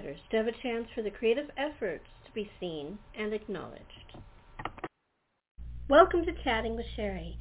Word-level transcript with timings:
writers 0.00 0.18
to 0.30 0.36
have 0.38 0.46
a 0.46 0.62
chance 0.62 0.86
for 0.94 1.02
the 1.02 1.10
creative 1.10 1.50
efforts 1.58 2.06
to 2.24 2.32
be 2.32 2.50
seen 2.58 2.98
and 3.18 3.34
acknowledged. 3.34 3.84
Welcome 5.88 6.24
to 6.24 6.32
Chatting 6.42 6.76
with 6.76 6.86
Sherri. 6.96 7.36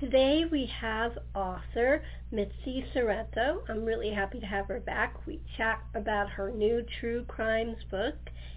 Today 0.00 0.42
we 0.50 0.68
have 0.80 1.18
author 1.36 2.02
Mitzi 2.32 2.84
Szereto. 2.94 3.60
I'm 3.68 3.84
really 3.84 4.12
happy 4.12 4.40
to 4.40 4.46
have 4.46 4.66
her 4.66 4.80
back. 4.80 5.24
We 5.26 5.40
chat 5.56 5.80
about 5.94 6.30
her 6.30 6.50
new 6.50 6.84
true 7.00 7.24
crimes 7.28 7.76
book 7.90 8.16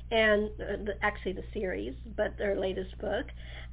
and 0.09 0.49
uh, 0.59 0.83
the, 0.85 0.93
actually 1.03 1.33
the 1.33 1.45
series, 1.53 1.93
but 2.15 2.37
their 2.37 2.59
latest 2.59 2.97
book. 2.97 3.27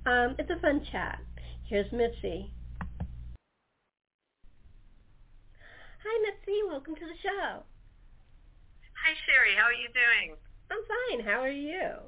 Um, 0.04 0.34
it's 0.38 0.50
a 0.50 0.60
fun 0.60 0.84
chat. 0.92 1.20
Here's 1.66 1.90
Mitzi. 1.90 2.52
Hi 6.02 6.18
Mitzi, 6.22 6.60
welcome 6.68 6.96
to 6.96 7.06
the 7.06 7.16
show. 7.22 7.62
Hi 9.00 9.16
Sherri, 9.24 9.56
how 9.56 9.64
are 9.64 9.72
you 9.72 9.88
doing? 9.96 10.36
I'm 10.70 10.84
fine. 10.84 11.24
How 11.24 11.40
are 11.40 11.48
you? 11.48 12.04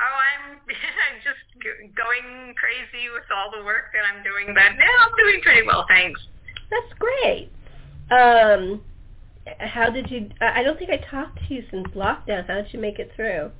Oh, 0.00 0.16
I'm 0.32 0.58
just 1.24 1.44
going 1.94 2.54
crazy 2.56 3.12
with 3.12 3.28
all 3.30 3.52
the 3.52 3.64
work 3.64 3.92
that 3.92 4.02
I'm 4.02 4.24
doing, 4.24 4.54
but 4.54 4.74
yeah, 4.80 5.04
I'm 5.04 5.12
doing 5.16 5.40
pretty 5.42 5.66
well, 5.66 5.84
thanks. 5.88 6.20
That's 6.70 6.92
great. 6.98 7.52
Um, 8.10 8.80
how 9.60 9.90
did 9.90 10.10
you? 10.10 10.30
I 10.40 10.62
don't 10.62 10.78
think 10.78 10.90
I 10.90 10.96
talked 11.10 11.38
to 11.46 11.54
you 11.54 11.62
since 11.70 11.86
lockdown. 11.88 12.46
How 12.46 12.62
did 12.62 12.72
you 12.72 12.80
make 12.80 12.98
it 12.98 13.12
through? 13.14 13.52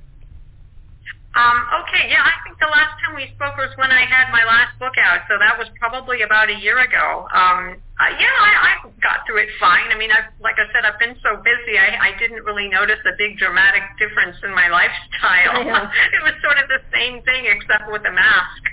Um, 1.35 1.67
okay, 1.83 2.07
yeah, 2.07 2.23
I 2.23 2.31
think 2.47 2.55
the 2.63 2.71
last 2.71 2.95
time 3.03 3.11
we 3.11 3.27
spoke 3.35 3.59
was 3.59 3.67
when 3.75 3.91
I 3.91 4.07
had 4.07 4.31
my 4.31 4.47
last 4.47 4.71
book 4.79 4.95
out, 4.95 5.27
so 5.27 5.35
that 5.35 5.59
was 5.59 5.67
probably 5.75 6.23
about 6.23 6.47
a 6.47 6.55
year 6.55 6.79
ago. 6.79 7.27
Um, 7.27 7.75
uh, 7.99 8.11
yeah, 8.15 8.35
I, 8.39 8.79
I 8.79 8.89
got 9.03 9.27
through 9.27 9.43
it 9.43 9.51
fine. 9.59 9.91
I 9.91 9.99
mean, 9.99 10.15
I've, 10.15 10.31
like 10.39 10.55
I 10.55 10.65
said, 10.71 10.87
I've 10.87 10.95
been 10.95 11.19
so 11.19 11.35
busy, 11.43 11.75
I, 11.75 12.15
I 12.15 12.19
didn't 12.19 12.47
really 12.47 12.71
notice 12.71 13.03
a 13.03 13.11
big 13.19 13.35
dramatic 13.35 13.83
difference 13.99 14.39
in 14.47 14.55
my 14.55 14.71
lifestyle. 14.79 15.59
it 15.59 16.23
was 16.23 16.39
sort 16.39 16.55
of 16.55 16.71
the 16.71 16.79
same 16.95 17.19
thing 17.27 17.51
except 17.51 17.91
with 17.91 18.07
a 18.07 18.15
mask. 18.15 18.63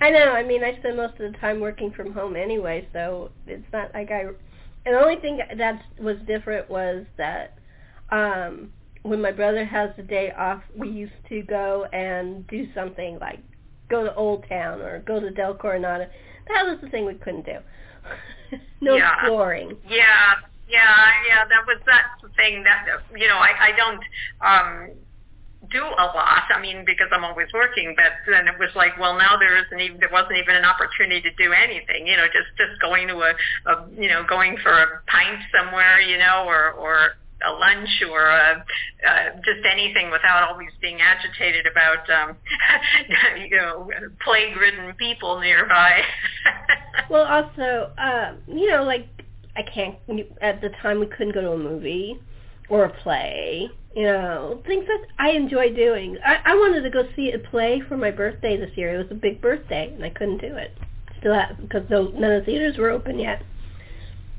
I 0.00 0.10
know. 0.10 0.34
I 0.34 0.42
mean, 0.42 0.64
I 0.64 0.76
spend 0.78 0.96
most 0.96 1.14
of 1.20 1.30
the 1.30 1.38
time 1.38 1.60
working 1.60 1.92
from 1.92 2.12
home 2.12 2.34
anyway, 2.34 2.88
so 2.92 3.30
it's 3.46 3.64
not 3.72 3.94
like 3.94 4.10
I. 4.10 4.34
And 4.84 4.94
the 4.94 5.00
only 5.00 5.16
thing 5.16 5.38
that 5.56 5.80
was 6.02 6.16
different 6.26 6.68
was 6.68 7.06
that 7.16 7.56
um 8.10 8.72
when 9.04 9.20
my 9.20 9.32
brother 9.32 9.64
has 9.66 9.90
the 9.96 10.02
day 10.02 10.32
off, 10.32 10.62
we 10.74 10.88
used 10.88 11.12
to 11.28 11.42
go 11.42 11.84
and 11.92 12.46
do 12.46 12.66
something 12.74 13.18
like 13.20 13.38
go 13.90 14.02
to 14.02 14.14
Old 14.14 14.48
Town 14.48 14.80
or 14.80 15.00
go 15.00 15.20
to 15.20 15.30
Del 15.30 15.54
Coronado. 15.54 16.06
That 16.48 16.64
was 16.64 16.78
the 16.82 16.88
thing 16.88 17.04
we 17.04 17.14
couldn't 17.14 17.44
do. 17.44 17.58
no 18.80 18.96
yeah. 18.96 19.12
exploring. 19.20 19.76
Yeah, 19.86 20.34
yeah, 20.68 21.12
yeah. 21.28 21.44
That 21.44 21.66
was 21.66 21.80
that's 21.84 22.22
the 22.22 22.30
thing 22.30 22.64
that 22.64 22.86
you 23.14 23.28
know 23.28 23.36
I 23.36 23.52
I 23.60 23.72
don't 23.76 24.02
um 24.40 24.90
do 25.70 25.82
a 25.82 26.06
lot. 26.16 26.44
I 26.54 26.60
mean, 26.60 26.84
because 26.86 27.08
I'm 27.12 27.24
always 27.24 27.48
working. 27.52 27.94
But 27.96 28.12
then 28.30 28.48
it 28.48 28.58
was 28.58 28.70
like, 28.74 28.98
well, 28.98 29.16
now 29.16 29.36
there 29.38 29.56
isn't 29.56 29.80
even 29.80 30.00
there 30.00 30.10
wasn't 30.10 30.38
even 30.38 30.56
an 30.56 30.64
opportunity 30.64 31.20
to 31.20 31.30
do 31.36 31.52
anything. 31.52 32.06
You 32.06 32.16
know, 32.16 32.24
just 32.26 32.56
just 32.56 32.80
going 32.80 33.08
to 33.08 33.20
a, 33.20 33.32
a 33.68 33.86
you 33.98 34.08
know 34.08 34.24
going 34.24 34.56
for 34.62 34.72
a 34.72 35.02
pint 35.08 35.40
somewhere, 35.52 36.00
you 36.00 36.16
know, 36.16 36.44
or 36.46 36.72
or 36.72 37.16
a 37.46 37.52
lunch 37.52 38.02
or 38.10 38.26
a, 38.26 38.64
uh, 39.08 39.30
just 39.44 39.66
anything 39.70 40.10
without 40.10 40.48
always 40.50 40.70
being 40.80 41.00
agitated 41.00 41.66
about 41.66 42.08
um, 42.10 42.36
you 43.38 43.56
know 43.56 43.88
plague-ridden 44.24 44.94
people 44.94 45.40
nearby. 45.40 46.02
well, 47.10 47.24
also, 47.24 47.92
uh, 47.98 48.34
you 48.46 48.70
know, 48.70 48.84
like 48.84 49.06
I 49.56 49.62
can't 49.62 49.96
at 50.40 50.60
the 50.60 50.70
time 50.82 51.00
we 51.00 51.06
couldn't 51.06 51.34
go 51.34 51.40
to 51.40 51.52
a 51.52 51.58
movie 51.58 52.20
or 52.68 52.84
a 52.84 53.02
play. 53.02 53.68
You 53.94 54.04
know, 54.04 54.60
things 54.66 54.86
that 54.86 55.06
I 55.18 55.30
enjoy 55.30 55.72
doing. 55.72 56.18
I, 56.24 56.38
I 56.44 56.54
wanted 56.54 56.82
to 56.82 56.90
go 56.90 57.04
see 57.14 57.30
a 57.30 57.38
play 57.38 57.80
for 57.88 57.96
my 57.96 58.10
birthday 58.10 58.56
this 58.56 58.76
year. 58.76 58.94
It 58.94 58.98
was 58.98 59.06
a 59.12 59.14
big 59.14 59.40
birthday, 59.40 59.92
and 59.94 60.04
I 60.04 60.10
couldn't 60.10 60.38
do 60.38 60.56
it. 60.56 60.76
Still, 61.20 61.40
because 61.60 61.88
none 61.88 62.32
of 62.32 62.40
the 62.40 62.44
theaters 62.44 62.76
were 62.76 62.90
open 62.90 63.20
yet. 63.20 63.42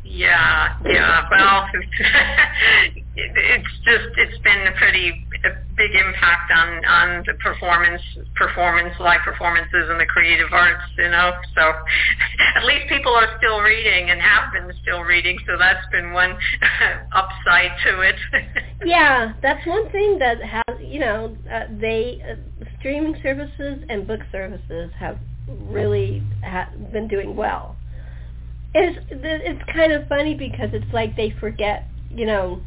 Yeah, 0.05 0.69
yeah. 0.85 1.23
Well, 1.31 1.65
it's 3.15 3.73
just 3.83 4.09
it's 4.17 4.37
been 4.43 4.67
a 4.67 4.71
pretty 4.77 5.25
a 5.43 5.49
big 5.75 5.91
impact 5.95 6.51
on 6.53 6.85
on 6.85 7.23
the 7.25 7.33
performance 7.41 8.01
performance 8.35 8.93
live 8.99 9.21
performances 9.25 9.89
and 9.89 9.99
the 9.99 10.05
creative 10.05 10.53
arts. 10.53 10.83
You 10.99 11.09
know, 11.09 11.31
so 11.55 11.73
at 12.55 12.65
least 12.65 12.87
people 12.87 13.13
are 13.13 13.27
still 13.39 13.61
reading 13.61 14.11
and 14.11 14.21
have 14.21 14.53
been 14.53 14.71
still 14.83 15.01
reading. 15.01 15.39
So 15.47 15.57
that's 15.57 15.85
been 15.91 16.13
one 16.13 16.37
upside 17.11 17.71
to 17.85 18.01
it. 18.01 18.15
yeah, 18.85 19.33
that's 19.41 19.65
one 19.65 19.89
thing 19.91 20.19
that 20.19 20.37
has 20.43 20.77
you 20.79 20.99
know 20.99 21.35
uh, 21.51 21.61
they 21.81 22.21
uh, 22.29 22.65
streaming 22.77 23.15
services 23.23 23.83
and 23.89 24.05
book 24.05 24.21
services 24.31 24.91
have 24.99 25.17
really 25.47 26.21
ha- 26.43 26.69
been 26.93 27.07
doing 27.07 27.35
well 27.35 27.75
it's 28.75 28.99
it's 29.09 29.63
kind 29.73 29.93
of 29.93 30.07
funny 30.07 30.35
because 30.35 30.69
it's 30.73 30.91
like 30.93 31.15
they 31.15 31.33
forget, 31.39 31.87
you 32.09 32.25
know, 32.25 32.61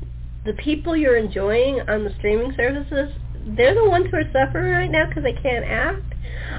the 0.46 0.54
people 0.54 0.96
you're 0.96 1.18
enjoying 1.18 1.80
on 1.82 2.04
the 2.04 2.14
streaming 2.18 2.54
services, 2.56 3.10
they're 3.56 3.74
the 3.74 3.88
ones 3.88 4.06
who 4.10 4.16
are 4.16 4.32
suffering 4.32 4.72
right 4.72 4.90
now 4.90 5.06
because 5.06 5.22
they 5.22 5.34
can't 5.34 5.64
act. 5.64 6.14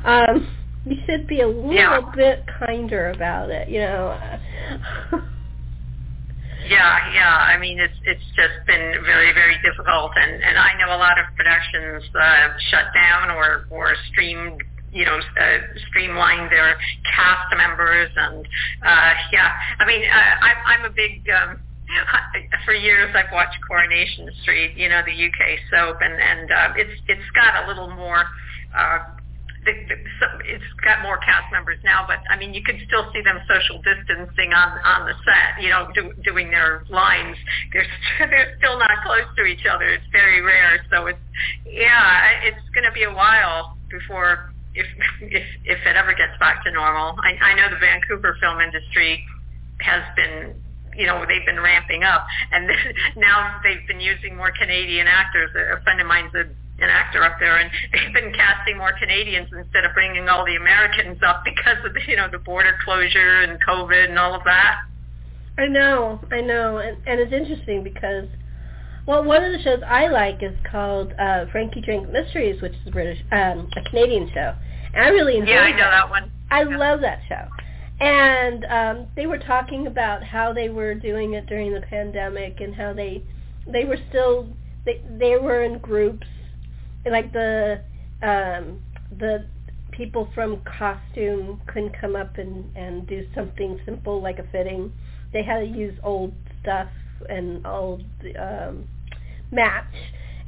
Um, 0.06 0.48
you 0.86 0.98
should 1.06 1.28
be 1.28 1.42
a 1.42 1.48
little 1.48 1.74
yeah. 1.74 2.00
bit 2.16 2.46
kinder 2.60 3.10
about 3.10 3.50
it, 3.50 3.70
you 3.70 3.80
know. 3.80 4.18
yeah, 6.68 7.14
yeah. 7.14 7.36
I 7.50 7.58
mean, 7.60 7.80
it's 7.80 7.98
it's 8.06 8.26
just 8.36 8.68
been 8.68 8.94
very 9.04 9.34
very 9.34 9.58
difficult, 9.66 10.12
and 10.16 10.44
and 10.44 10.60
I 10.60 10.78
know 10.78 10.96
a 10.96 11.00
lot 11.00 11.18
of 11.18 11.26
productions 11.36 12.04
uh, 12.16 12.50
shut 12.70 12.86
down 12.94 13.32
or 13.32 13.66
or 13.72 13.96
streamed 14.12 14.62
you 14.92 15.06
know, 15.06 15.18
uh, 15.18 15.58
streamline 15.90 16.50
their 16.50 16.78
cast 17.16 17.56
members 17.56 18.10
and 18.16 18.46
uh, 18.86 19.14
yeah. 19.32 19.52
I 19.80 19.86
mean, 19.86 20.02
uh, 20.04 20.46
I, 20.46 20.54
I'm 20.74 20.86
a 20.86 20.90
big. 20.90 21.28
Um, 21.30 21.60
for 22.66 22.74
years 22.74 23.14
I've 23.16 23.32
watched 23.34 23.58
Coronation 23.68 24.30
Street, 24.44 24.78
you 24.78 24.90
know, 24.90 25.02
the 25.06 25.12
UK 25.12 25.60
soap, 25.72 25.98
and 26.02 26.14
and 26.14 26.52
uh, 26.52 26.74
it's 26.76 27.02
it's 27.08 27.30
got 27.34 27.66
a 27.66 27.68
little 27.68 27.90
more. 27.90 28.26
Uh, 28.76 29.00
the, 29.66 29.74
the, 29.92 29.96
so 30.20 30.26
it's 30.46 30.64
got 30.86 31.02
more 31.04 31.18
cast 31.18 31.52
members 31.52 31.78
now, 31.84 32.06
but 32.08 32.20
I 32.30 32.38
mean, 32.38 32.54
you 32.54 32.64
can 32.64 32.80
still 32.88 33.12
see 33.12 33.22
them 33.22 33.40
social 33.50 33.82
distancing 33.84 34.54
on 34.54 34.80
on 34.86 35.06
the 35.06 35.14
set. 35.26 35.62
You 35.62 35.70
know, 35.70 35.90
do, 35.94 36.14
doing 36.24 36.50
their 36.50 36.86
lines. 36.90 37.36
They're 37.74 37.88
they're 38.30 38.56
still 38.58 38.80
not 38.80 39.04
close 39.04 39.28
to 39.38 39.44
each 39.46 39.66
other. 39.66 39.90
It's 39.90 40.08
very 40.12 40.42
rare. 40.42 40.80
So 40.90 41.08
it's 41.08 41.20
yeah, 41.66 42.48
it's 42.48 42.64
going 42.74 42.86
to 42.86 42.94
be 42.94 43.04
a 43.04 43.14
while 43.14 43.78
before 43.90 44.49
if 44.76 44.88
if 45.22 45.44
if 45.66 45.80
it 45.86 45.96
ever 45.96 46.14
gets 46.14 46.38
back 46.40 46.64
to 46.64 46.72
normal. 46.72 47.18
I, 47.22 47.36
I 47.42 47.56
know 47.56 47.70
the 47.70 47.80
Vancouver 47.80 48.38
film 48.40 48.62
industry 48.62 49.24
has 49.80 50.04
been 50.16 50.56
you 50.96 51.06
know 51.06 51.26
they've 51.28 51.46
been 51.46 51.60
ramping 51.60 52.04
up 52.04 52.26
and 52.52 52.70
now 53.16 53.60
they've 53.64 53.86
been 53.88 54.00
using 54.00 54.36
more 54.36 54.52
Canadian 54.52 55.08
actors. 55.08 55.50
A 55.56 55.82
friend 55.84 56.00
of 56.02 56.08
mine's 56.08 56.34
a, 56.36 56.46
an 56.82 56.90
actor 56.90 57.24
up 57.24 57.40
there, 57.40 57.58
and 57.58 57.70
they've 57.94 58.14
been 58.14 58.34
casting 58.34 58.78
more 58.78 58.94
Canadians 59.00 59.50
instead 59.52 59.86
of 59.86 59.94
bringing 59.94 60.30
all 60.30 60.46
the 60.46 60.56
Americans 60.56 61.20
up 61.26 61.44
because 61.50 61.84
of 61.86 61.96
you 62.08 62.16
know 62.16 62.30
the 62.32 62.40
border 62.40 62.78
closure 62.84 63.42
and 63.42 63.60
COVID 63.64 64.10
and 64.10 64.20
all 64.20 64.36
of 64.36 64.44
that. 64.46 64.82
I 65.58 65.68
know, 65.68 66.20
I 66.32 66.42
know, 66.42 66.78
and 66.78 66.98
and 67.06 67.20
it's 67.20 67.34
interesting 67.34 67.84
because 67.84 68.26
well, 69.10 69.24
one 69.24 69.44
of 69.44 69.52
the 69.52 69.60
shows 69.64 69.80
I 69.88 70.08
like 70.10 70.44
is 70.44 70.54
called 70.70 71.14
uh, 71.18 71.46
Frankie 71.52 71.82
Drake 71.82 72.08
Mysteries, 72.12 72.62
which 72.62 72.74
is 72.74 72.80
a 72.86 72.92
British, 72.92 73.18
um, 73.32 73.68
a 73.76 73.90
Canadian 73.90 74.30
show. 74.32 74.54
And 74.94 75.04
I 75.04 75.08
really 75.08 75.38
enjoy. 75.38 75.52
Yeah, 75.52 75.62
I 75.62 75.72
know 75.72 75.78
that, 75.78 75.90
that 75.90 76.10
one. 76.12 76.32
I 76.52 76.62
yeah. 76.62 76.78
love 76.78 77.02
that 77.02 77.20
show. 77.28 77.48
And 78.06 78.66
um, 78.66 79.08
they 79.16 79.26
were 79.26 79.40
talking 79.40 79.88
about 79.88 80.24
how 80.24 80.54
they 80.54 80.70
were 80.70 80.94
doing 80.94 81.34
it 81.34 81.48
during 81.48 81.74
the 81.74 81.82
pandemic 81.82 82.62
and 82.62 82.76
how 82.76 82.94
they 82.94 83.24
they 83.66 83.84
were 83.84 83.98
still 84.10 84.48
they 84.86 85.02
they 85.18 85.38
were 85.38 85.64
in 85.64 85.80
groups 85.80 86.28
like 87.10 87.34
the 87.34 87.82
um 88.22 88.80
the 89.18 89.48
people 89.92 90.30
from 90.36 90.62
costume 90.78 91.60
couldn't 91.66 92.00
come 92.00 92.16
up 92.16 92.38
and 92.38 92.78
and 92.78 93.08
do 93.08 93.28
something 93.34 93.80
simple 93.86 94.22
like 94.22 94.38
a 94.38 94.46
fitting 94.52 94.94
they 95.34 95.44
had 95.44 95.60
to 95.60 95.66
use 95.66 95.94
old 96.04 96.32
stuff 96.62 96.88
and 97.28 97.66
old 97.68 98.04
um 98.40 98.88
match 99.52 99.94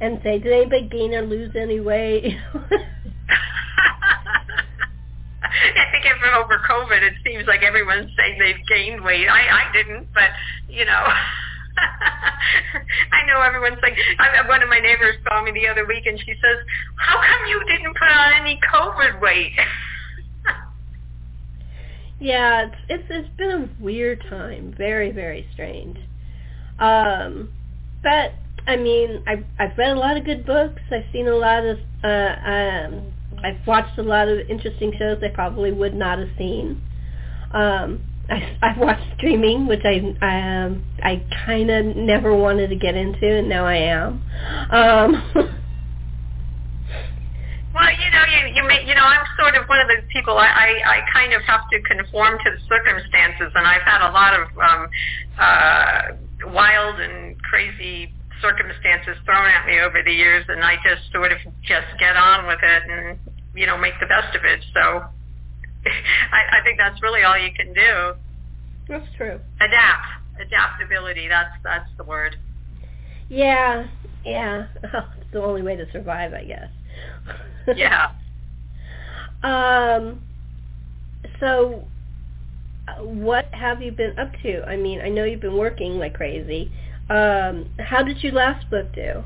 and 0.00 0.20
say, 0.22 0.38
did 0.38 0.52
anybody 0.52 0.88
gain 0.88 1.14
or 1.14 1.22
lose 1.22 1.54
any 1.58 1.80
weight? 1.80 2.24
I 5.52 5.84
think 5.92 6.04
if 6.06 6.22
over 6.34 6.58
COVID, 6.68 7.02
it 7.02 7.14
seems 7.24 7.46
like 7.46 7.62
everyone's 7.62 8.10
saying 8.16 8.38
they've 8.38 8.66
gained 8.68 9.04
weight. 9.04 9.28
I, 9.28 9.68
I 9.68 9.72
didn't, 9.72 10.08
but 10.12 10.30
you 10.68 10.84
know. 10.84 11.06
I 13.12 13.26
know 13.26 13.40
everyone's 13.40 13.78
like, 13.82 13.94
I, 14.18 14.46
one 14.46 14.62
of 14.62 14.68
my 14.68 14.78
neighbors 14.78 15.16
saw 15.24 15.42
me 15.42 15.52
the 15.52 15.68
other 15.68 15.86
week 15.86 16.04
and 16.06 16.18
she 16.18 16.32
says, 16.32 16.58
how 16.96 17.16
come 17.16 17.46
you 17.48 17.62
didn't 17.66 17.94
put 17.94 18.08
on 18.08 18.32
any 18.40 18.60
COVID 18.72 19.20
weight? 19.20 19.52
Yeah, 22.20 22.66
it's 22.66 22.76
it's 22.88 23.04
it's 23.10 23.36
been 23.36 23.50
a 23.50 23.82
weird 23.82 24.24
time. 24.30 24.72
Very 24.78 25.10
very 25.10 25.44
strange. 25.52 25.98
Um, 26.78 27.50
but 28.00 28.34
I 28.66 28.76
mean, 28.76 29.22
I've 29.26 29.44
I've 29.58 29.76
read 29.76 29.96
a 29.96 29.98
lot 29.98 30.16
of 30.16 30.24
good 30.24 30.46
books. 30.46 30.80
I've 30.90 31.04
seen 31.12 31.28
a 31.28 31.34
lot 31.34 31.64
of 31.64 31.78
uh, 32.04 32.34
um, 32.44 33.12
I've 33.42 33.66
watched 33.66 33.98
a 33.98 34.02
lot 34.02 34.28
of 34.28 34.38
interesting 34.48 34.92
shows 34.98 35.18
I 35.22 35.28
probably 35.28 35.72
would 35.72 35.94
not 35.94 36.18
have 36.18 36.28
seen. 36.38 36.80
Um, 37.52 38.00
I, 38.30 38.56
I've 38.62 38.78
watched 38.78 39.04
streaming, 39.16 39.66
which 39.66 39.82
I 39.84 39.98
um, 40.22 40.84
I 41.02 41.24
kind 41.44 41.70
of 41.70 41.96
never 41.96 42.34
wanted 42.34 42.68
to 42.68 42.76
get 42.76 42.94
into, 42.94 43.26
and 43.38 43.48
now 43.48 43.64
I 43.66 43.76
am. 43.76 44.22
Um, 44.70 45.58
Well, 47.74 47.88
you 47.88 48.10
know, 48.10 48.24
you 48.28 48.54
you 48.54 48.68
may, 48.68 48.84
you 48.86 48.94
know, 48.94 49.04
I'm 49.04 49.24
sort 49.38 49.54
of 49.54 49.66
one 49.66 49.80
of 49.80 49.88
those 49.88 50.04
people. 50.12 50.36
I, 50.36 50.46
I 50.46 50.68
I 50.84 51.00
kind 51.12 51.32
of 51.32 51.40
have 51.42 51.62
to 51.72 51.80
conform 51.82 52.38
to 52.38 52.50
the 52.50 52.60
circumstances, 52.68 53.50
and 53.54 53.66
I've 53.66 53.82
had 53.82 54.06
a 54.06 54.12
lot 54.12 54.34
of 54.38 54.46
um, 54.60 54.88
uh, 55.38 56.52
wild 56.52 57.00
and 57.00 57.40
crazy 57.42 58.12
circumstances 58.42 59.16
thrown 59.24 59.46
at 59.48 59.66
me 59.66 59.80
over 59.80 60.02
the 60.04 60.12
years, 60.12 60.44
and 60.48 60.62
I 60.62 60.76
just 60.84 61.10
sort 61.12 61.32
of 61.32 61.38
just 61.62 61.86
get 61.98 62.16
on 62.16 62.46
with 62.46 62.58
it 62.62 62.82
and 62.90 63.18
you 63.54 63.66
know 63.66 63.78
make 63.78 63.94
the 64.00 64.06
best 64.06 64.34
of 64.36 64.42
it. 64.44 64.60
So 64.74 64.80
I, 66.32 66.58
I 66.58 66.64
think 66.64 66.78
that's 66.78 67.00
really 67.02 67.22
all 67.22 67.38
you 67.38 67.50
can 67.56 67.72
do. 67.72 68.12
That's 68.88 69.06
true. 69.16 69.40
Adapt, 69.60 70.06
adaptability. 70.40 71.28
That's 71.28 71.54
that's 71.64 71.88
the 71.96 72.04
word. 72.04 72.36
Yeah, 73.28 73.86
yeah. 74.24 74.66
it's 74.82 75.32
the 75.32 75.42
only 75.42 75.62
way 75.62 75.76
to 75.76 75.86
survive, 75.92 76.34
I 76.34 76.44
guess. 76.44 76.68
Yeah. 77.76 78.08
um. 79.44 80.20
So, 81.38 81.84
uh, 82.88 83.04
what 83.04 83.46
have 83.52 83.80
you 83.80 83.92
been 83.92 84.18
up 84.18 84.32
to? 84.42 84.64
I 84.64 84.76
mean, 84.76 85.00
I 85.00 85.08
know 85.08 85.22
you've 85.22 85.40
been 85.40 85.56
working 85.56 85.98
like 85.98 86.14
crazy. 86.14 86.72
Um, 87.12 87.68
how 87.78 88.02
did 88.02 88.22
your 88.24 88.32
last 88.32 88.64
book 88.70 88.88
do? 88.94 89.20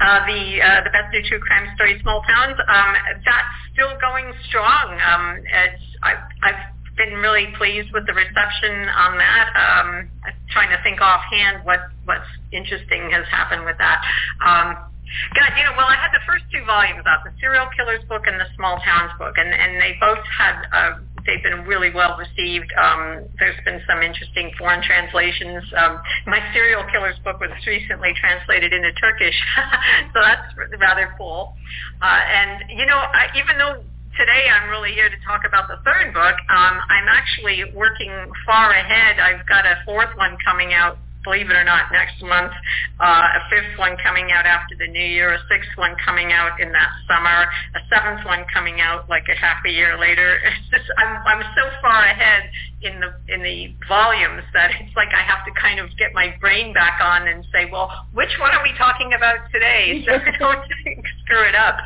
Uh, 0.00 0.26
the 0.26 0.58
uh, 0.58 0.82
the 0.82 0.90
best 0.90 1.10
new 1.12 1.22
true 1.22 1.38
crime 1.38 1.70
story, 1.76 1.98
Small 2.02 2.22
Towns. 2.22 2.58
Um, 2.66 2.94
that's 3.22 3.54
still 3.72 3.94
going 4.00 4.32
strong. 4.48 4.98
Um, 4.98 5.38
it's 5.38 5.82
I, 6.02 6.14
I've 6.42 6.74
been 6.96 7.14
really 7.22 7.54
pleased 7.56 7.94
with 7.94 8.06
the 8.06 8.14
reception 8.14 8.90
on 8.90 9.18
that. 9.18 9.46
Um, 9.54 10.10
I'm 10.26 10.34
trying 10.50 10.70
to 10.70 10.82
think 10.82 11.00
offhand 11.00 11.64
what 11.64 11.78
what's 12.06 12.26
interesting 12.50 13.10
has 13.10 13.26
happened 13.30 13.64
with 13.64 13.78
that. 13.78 14.02
Um, 14.42 14.74
God, 15.38 15.54
you 15.56 15.62
know, 15.62 15.78
well, 15.78 15.86
I 15.86 15.94
had 15.94 16.10
the 16.10 16.22
first 16.26 16.44
two 16.52 16.64
volumes 16.66 17.06
out, 17.06 17.22
the 17.22 17.32
serial 17.40 17.70
killers 17.74 18.02
book 18.10 18.26
and 18.26 18.38
the 18.38 18.50
small 18.56 18.82
towns 18.82 19.14
book, 19.18 19.38
and 19.38 19.54
and 19.54 19.80
they 19.80 19.94
both 20.00 20.22
had 20.26 20.58
uh, 20.74 20.98
they've 21.28 21.44
been 21.44 21.68
really 21.68 21.92
well 21.92 22.16
received. 22.16 22.72
Um, 22.80 23.28
there's 23.38 23.60
been 23.64 23.80
some 23.86 24.00
interesting 24.00 24.50
foreign 24.56 24.82
translations. 24.82 25.62
Um, 25.76 26.00
my 26.26 26.40
serial 26.56 26.82
killers 26.90 27.20
book 27.22 27.38
was 27.38 27.52
recently 27.66 28.16
translated 28.16 28.72
into 28.72 28.90
Turkish, 28.96 29.36
so 30.16 30.24
that's 30.24 30.48
rather 30.80 31.12
cool. 31.20 31.52
Uh, 32.00 32.20
and 32.24 32.64
you 32.72 32.86
know, 32.86 32.96
I, 32.96 33.28
even 33.36 33.58
though 33.58 33.84
today 34.16 34.48
I'm 34.50 34.68
really 34.68 34.92
here 34.92 35.08
to 35.08 35.20
talk 35.24 35.42
about 35.46 35.68
the 35.68 35.78
third 35.84 36.12
book. 36.12 36.34
Um, 36.50 36.74
I'm 36.90 37.06
actually 37.06 37.62
working 37.76 38.10
far 38.44 38.72
ahead. 38.72 39.20
I've 39.20 39.46
got 39.46 39.64
a 39.64 39.78
fourth 39.84 40.10
one 40.16 40.36
coming 40.44 40.72
out 40.72 40.98
believe 41.28 41.50
it 41.50 41.56
or 41.60 41.64
not, 41.64 41.92
next 41.92 42.16
month, 42.24 42.52
uh, 42.96 43.36
a 43.36 43.40
fifth 43.52 43.76
one 43.76 44.00
coming 44.00 44.32
out 44.32 44.46
after 44.46 44.72
the 44.80 44.88
new 44.88 45.04
year, 45.04 45.34
a 45.34 45.38
sixth 45.52 45.68
one 45.76 45.94
coming 46.00 46.32
out 46.32 46.58
in 46.58 46.72
that 46.72 46.88
summer, 47.04 47.44
a 47.76 47.80
seventh 47.92 48.24
one 48.24 48.48
coming 48.48 48.80
out 48.80 49.04
like 49.10 49.28
a 49.28 49.36
half 49.36 49.60
a 49.66 49.70
year 49.70 49.98
later. 50.00 50.40
It's 50.48 50.70
just 50.72 50.88
I'm 50.96 51.20
I'm 51.26 51.42
so 51.54 51.68
far 51.82 52.04
ahead 52.04 52.50
in 52.80 53.00
the 53.00 53.12
in 53.32 53.42
the 53.42 53.74
volumes 53.86 54.42
that 54.54 54.70
it's 54.80 54.96
like 54.96 55.08
I 55.12 55.20
have 55.20 55.44
to 55.44 55.52
kind 55.60 55.78
of 55.78 55.90
get 55.98 56.14
my 56.14 56.34
brain 56.40 56.72
back 56.72 57.00
on 57.02 57.28
and 57.28 57.44
say, 57.52 57.68
well, 57.70 58.06
which 58.14 58.32
one 58.40 58.50
are 58.52 58.62
we 58.62 58.72
talking 58.78 59.12
about 59.12 59.36
today? 59.52 60.00
So 60.08 60.14
I 60.14 60.38
don't 60.38 60.64
screw 61.24 61.44
it 61.46 61.54
up. 61.54 61.76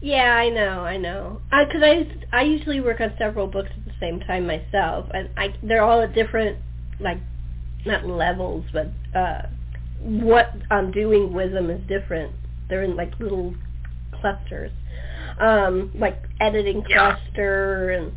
Yeah, 0.00 0.34
I 0.34 0.48
know, 0.48 0.80
I 0.80 0.96
know. 0.96 1.40
Because 1.50 1.82
I, 1.82 2.06
I 2.32 2.42
usually 2.42 2.80
work 2.80 3.00
on 3.00 3.12
several 3.18 3.46
books 3.46 3.70
at 3.76 3.84
the 3.84 3.92
same 4.00 4.18
time 4.20 4.46
myself, 4.46 5.06
and 5.14 5.30
I 5.36 5.54
they're 5.62 5.84
all 5.84 6.02
at 6.02 6.14
different 6.14 6.58
like 6.98 7.18
not 7.86 8.06
levels, 8.06 8.64
but 8.72 8.92
uh, 9.14 9.42
what 10.02 10.52
I'm 10.70 10.90
doing 10.92 11.32
with 11.32 11.52
them 11.52 11.70
is 11.70 11.80
different. 11.88 12.32
They're 12.68 12.82
in 12.82 12.96
like 12.96 13.12
little 13.20 13.54
clusters, 14.20 14.70
um, 15.40 15.90
like 15.94 16.22
editing 16.40 16.84
Yeah. 16.88 17.16
cluster 17.16 17.90
and 17.90 18.12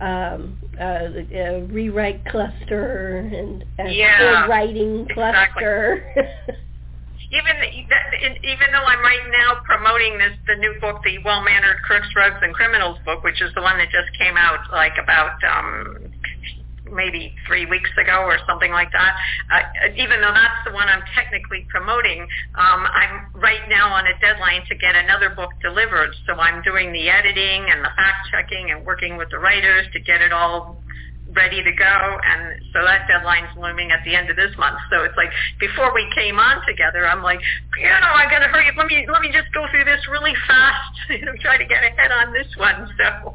um, 0.00 0.58
uh, 0.80 0.84
uh, 0.84 1.60
rewrite 1.70 2.24
cluster 2.26 3.18
and 3.32 3.64
uh, 3.78 3.84
Yeah, 3.90 4.46
writing 4.48 5.06
exactly. 5.08 5.62
cluster. 5.62 6.04
even 7.30 7.56
even 8.44 8.68
though 8.72 8.84
I'm 8.84 9.00
right 9.02 9.26
now 9.32 9.58
promoting 9.64 10.18
this 10.18 10.38
the 10.46 10.56
new 10.56 10.74
book, 10.80 11.02
the 11.04 11.18
Well 11.24 11.42
Mannered 11.42 11.82
Crooks, 11.82 12.08
Rogues, 12.16 12.38
and 12.42 12.54
Criminals 12.54 12.98
book, 13.04 13.24
which 13.24 13.40
is 13.42 13.50
the 13.54 13.62
one 13.62 13.78
that 13.78 13.90
just 13.90 14.10
came 14.18 14.36
out 14.36 14.60
like 14.72 14.94
about 15.02 15.34
um, 15.42 16.12
maybe 16.94 17.34
three 17.46 17.66
weeks 17.66 17.90
ago 18.00 18.22
or 18.22 18.38
something 18.46 18.70
like 18.70 18.92
that. 18.92 19.12
Uh, 19.50 19.92
even 19.96 20.20
though 20.20 20.32
that's 20.32 20.62
the 20.64 20.72
one 20.72 20.88
I'm 20.88 21.02
technically 21.14 21.66
promoting, 21.68 22.22
um, 22.54 22.86
I'm 22.86 23.34
right 23.34 23.68
now 23.68 23.92
on 23.92 24.06
a 24.06 24.18
deadline 24.20 24.62
to 24.68 24.74
get 24.76 24.94
another 24.94 25.30
book 25.30 25.50
delivered. 25.60 26.14
So 26.26 26.34
I'm 26.34 26.62
doing 26.62 26.92
the 26.92 27.10
editing 27.10 27.66
and 27.68 27.84
the 27.84 27.90
fact 27.96 28.30
checking 28.30 28.70
and 28.70 28.86
working 28.86 29.16
with 29.16 29.30
the 29.30 29.38
writers 29.38 29.86
to 29.92 30.00
get 30.00 30.22
it 30.22 30.32
all 30.32 30.80
ready 31.34 31.62
to 31.62 31.72
go 31.72 32.18
and 32.22 32.62
so 32.72 32.84
that 32.84 33.08
deadline's 33.08 33.50
looming 33.58 33.90
at 33.90 33.98
the 34.04 34.14
end 34.14 34.30
of 34.30 34.36
this 34.36 34.54
month 34.56 34.78
so 34.90 35.02
it's 35.02 35.16
like 35.16 35.30
before 35.58 35.92
we 35.92 36.06
came 36.14 36.38
on 36.38 36.62
together 36.66 37.06
i'm 37.06 37.22
like 37.22 37.40
you 37.76 37.88
know 37.88 38.14
i 38.14 38.24
gotta 38.30 38.46
hurry 38.46 38.68
up 38.68 38.76
let 38.76 38.86
me 38.86 39.06
let 39.10 39.20
me 39.20 39.32
just 39.32 39.50
go 39.52 39.66
through 39.70 39.84
this 39.84 40.00
really 40.10 40.34
fast 40.46 40.94
you 41.10 41.24
know 41.24 41.32
try 41.40 41.58
to 41.58 41.64
get 41.66 41.82
ahead 41.82 42.12
on 42.12 42.32
this 42.32 42.46
one 42.56 42.88
so 42.96 43.34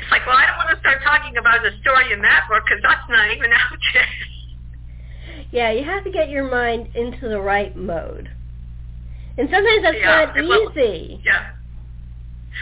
it's 0.00 0.10
like 0.10 0.26
well 0.26 0.36
i 0.36 0.46
don't 0.46 0.58
want 0.58 0.70
to 0.74 0.80
start 0.80 0.98
talking 1.04 1.36
about 1.36 1.62
the 1.62 1.70
story 1.80 2.12
in 2.12 2.20
that 2.22 2.44
book 2.48 2.62
because 2.66 2.82
that's 2.82 3.06
not 3.08 3.30
even 3.30 3.52
out 3.62 3.78
yet 3.94 4.06
yeah, 5.50 5.70
you 5.70 5.84
have 5.84 6.04
to 6.04 6.10
get 6.10 6.28
your 6.28 6.50
mind 6.50 6.88
into 6.94 7.28
the 7.28 7.40
right 7.40 7.74
mode. 7.76 8.28
And 9.38 9.48
sometimes 9.50 9.82
that's 9.82 9.96
Yeah, 9.98 10.26
not 10.26 10.36
it 10.36 10.42
will. 10.42 10.70
easy. 10.72 11.22
yeah 11.24 11.46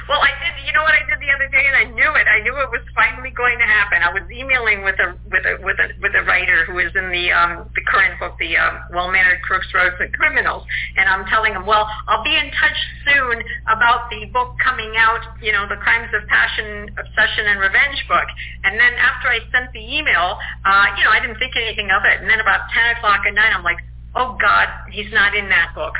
well, 0.08 0.20
I 0.20 0.30
did. 0.42 0.54
You 0.66 0.72
know 0.74 0.82
what 0.82 0.94
I 0.94 1.02
did 1.08 1.18
the 1.18 1.30
other 1.32 1.48
day, 1.48 1.64
and 1.64 1.76
I 1.76 1.84
knew 1.88 2.10
it. 2.14 2.26
I 2.28 2.42
knew 2.42 2.54
it 2.60 2.70
was 2.70 2.84
finally 2.94 3.30
going 3.32 3.58
to 3.58 3.68
happen. 3.68 4.02
I 4.02 4.12
was 4.12 4.26
emailing 4.28 4.84
with 4.84 4.98
a 5.00 5.16
with 5.30 5.44
a 5.46 5.54
with 5.64 5.78
a 5.80 5.88
with 6.02 6.14
a 6.14 6.22
writer 6.26 6.66
who 6.66 6.78
is 6.78 6.92
in 6.94 7.08
the 7.10 7.32
um 7.32 7.70
the 7.74 7.82
current 7.86 8.18
book, 8.20 8.36
the 8.38 8.56
um, 8.56 8.82
Well 8.92 9.10
Mannered 9.10 9.40
Crooks, 9.42 9.66
Rogues, 9.72 9.96
and 9.98 10.12
Criminals, 10.12 10.66
and 10.96 11.08
I'm 11.08 11.24
telling 11.26 11.54
him, 11.54 11.64
well, 11.64 11.88
I'll 12.08 12.24
be 12.24 12.34
in 12.34 12.50
touch 12.60 12.78
soon 13.08 13.42
about 13.70 14.10
the 14.10 14.26
book 14.30 14.54
coming 14.62 14.94
out. 14.98 15.22
You 15.40 15.52
know, 15.52 15.66
the 15.66 15.80
Crimes 15.80 16.10
of 16.12 16.26
Passion, 16.28 16.90
Obsession, 16.98 17.46
and 17.46 17.58
Revenge 17.58 18.02
book. 18.06 18.28
And 18.64 18.78
then 18.78 18.92
after 19.00 19.28
I 19.28 19.40
sent 19.50 19.72
the 19.72 19.82
email, 19.82 20.38
uh, 20.64 20.86
you 20.98 21.04
know, 21.04 21.12
I 21.14 21.20
didn't 21.22 21.38
think 21.38 21.56
anything 21.56 21.90
of 21.90 22.04
it. 22.04 22.20
And 22.20 22.28
then 22.28 22.40
about 22.40 22.68
ten 22.74 22.96
o'clock 22.96 23.22
at 23.26 23.34
night, 23.34 23.54
I'm 23.54 23.64
like, 23.64 23.78
oh 24.14 24.36
God, 24.40 24.68
he's 24.90 25.10
not 25.12 25.34
in 25.34 25.48
that 25.48 25.74
book. 25.74 25.94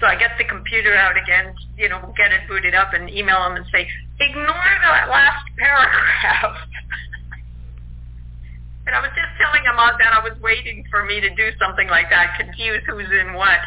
So 0.00 0.06
I 0.06 0.16
get 0.16 0.32
the 0.38 0.44
computer 0.44 0.96
out 0.96 1.20
again, 1.20 1.54
you 1.76 1.88
know, 1.88 2.12
get 2.16 2.32
it 2.32 2.48
booted 2.48 2.74
up 2.74 2.94
and 2.94 3.10
email 3.10 3.44
them 3.44 3.56
and 3.56 3.66
say, 3.70 3.86
ignore 4.18 4.48
that 4.48 5.08
last 5.12 5.44
paragraph. 5.58 6.56
and 8.86 8.96
I 8.96 9.00
was 9.00 9.12
just 9.12 9.28
telling 9.36 9.60
him 9.60 9.76
all 9.76 9.92
that 9.92 10.12
I 10.12 10.24
was 10.24 10.40
waiting 10.40 10.84
for 10.90 11.04
me 11.04 11.20
to 11.20 11.28
do 11.36 11.52
something 11.60 11.88
like 11.88 12.08
that, 12.08 12.40
confuse 12.40 12.80
who's 12.88 13.12
in 13.12 13.34
what. 13.34 13.60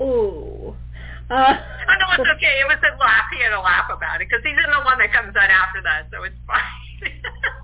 Ooh. 0.00 0.74
Uh, 1.30 1.54
Oh, 1.82 1.94
no, 1.98 2.22
it's 2.22 2.30
okay. 2.38 2.62
It 2.62 2.68
was 2.68 2.78
a 2.82 2.94
laugh. 2.98 3.26
He 3.34 3.42
had 3.42 3.52
a 3.52 3.60
laugh 3.60 3.90
about 3.90 4.22
it 4.22 4.28
because 4.30 4.42
he's 4.44 4.58
in 4.58 4.70
the 4.70 4.82
one 4.86 4.98
that 4.98 5.12
comes 5.12 5.34
out 5.34 5.50
after 5.50 5.82
that, 5.82 6.06
so 6.10 6.22
it's 6.22 6.38
fine. 6.46 6.62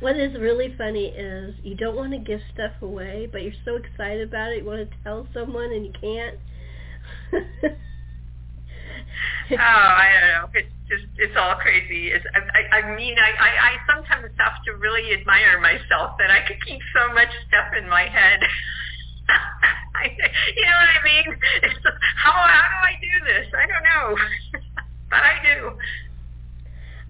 What 0.00 0.16
is 0.16 0.32
really 0.40 0.74
funny 0.78 1.08
is 1.08 1.54
you 1.62 1.74
don't 1.74 1.94
want 1.94 2.12
to 2.12 2.18
give 2.18 2.40
stuff 2.54 2.72
away, 2.80 3.28
but 3.30 3.42
you're 3.42 3.52
so 3.66 3.76
excited 3.76 4.26
about 4.26 4.52
it, 4.52 4.62
you 4.62 4.64
want 4.64 4.88
to 4.88 4.96
tell 5.04 5.28
someone 5.34 5.72
and 5.72 5.84
you 5.84 5.92
can't. 5.92 6.38
oh, 9.52 9.56
I 9.60 10.08
don't 10.16 10.30
know. 10.32 10.48
It's 10.54 10.72
just 10.88 11.04
it's 11.18 11.36
all 11.36 11.54
crazy. 11.56 12.08
It's, 12.08 12.24
I, 12.32 12.40
I, 12.40 12.80
I 12.80 12.96
mean, 12.96 13.14
I, 13.18 13.44
I, 13.44 13.50
I 13.60 13.72
sometimes 13.92 14.32
have 14.38 14.64
to 14.64 14.72
really 14.80 15.12
admire 15.12 15.60
myself 15.60 16.16
that 16.18 16.30
I 16.30 16.48
could 16.48 16.64
keep 16.64 16.80
so 16.96 17.12
much 17.12 17.28
stuff 17.48 17.68
in 17.78 17.88
my 17.88 18.08
head. 18.08 18.40
You 20.00 20.64
know 20.64 20.78
what 20.80 20.88
I 20.88 21.04
mean? 21.04 21.36
It's, 21.62 21.76
how 22.16 22.32
how 22.32 22.64
do 22.72 22.78
I 22.88 22.96
do 23.02 23.24
this? 23.26 23.52
I 23.52 23.66
don't 23.68 23.84
know, 23.84 24.16
but 25.10 25.18
I 25.20 25.34
do. 25.44 25.76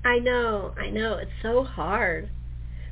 I 0.05 0.19
know, 0.19 0.75
I 0.77 0.91
know. 0.91 1.15
It's 1.19 1.31
so 1.41 1.63
hard 1.63 2.31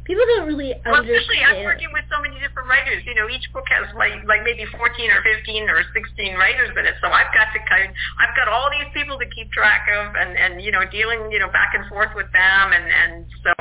People 0.08 0.24
don't 0.24 0.48
really 0.48 0.72
well, 0.88 1.04
understand. 1.04 1.20
especially 1.20 1.44
I'm 1.44 1.68
working 1.68 1.92
with 1.92 2.08
so 2.08 2.16
many 2.24 2.40
different 2.40 2.64
writers. 2.64 3.04
You 3.04 3.12
know, 3.12 3.28
each 3.28 3.44
book 3.52 3.68
has 3.68 3.92
like 3.92 4.24
like 4.24 4.40
maybe 4.40 4.64
14 4.64 4.80
or 4.80 5.20
15 5.20 5.68
or 5.68 5.84
16 5.92 6.32
writers 6.40 6.72
in 6.72 6.88
it. 6.88 6.96
So 7.04 7.12
I've 7.12 7.28
got 7.36 7.52
to 7.52 7.60
kind, 7.68 7.92
I've 8.16 8.32
got 8.32 8.48
all 8.48 8.72
these 8.72 8.88
people 8.96 9.20
to 9.20 9.28
keep 9.28 9.52
track 9.52 9.84
of, 9.92 10.16
and 10.16 10.32
and 10.32 10.64
you 10.64 10.72
know, 10.72 10.88
dealing 10.88 11.28
you 11.28 11.36
know 11.36 11.52
back 11.52 11.76
and 11.76 11.84
forth 11.92 12.16
with 12.16 12.32
them, 12.32 12.72
and 12.72 12.88
and 12.88 13.28
so 13.44 13.52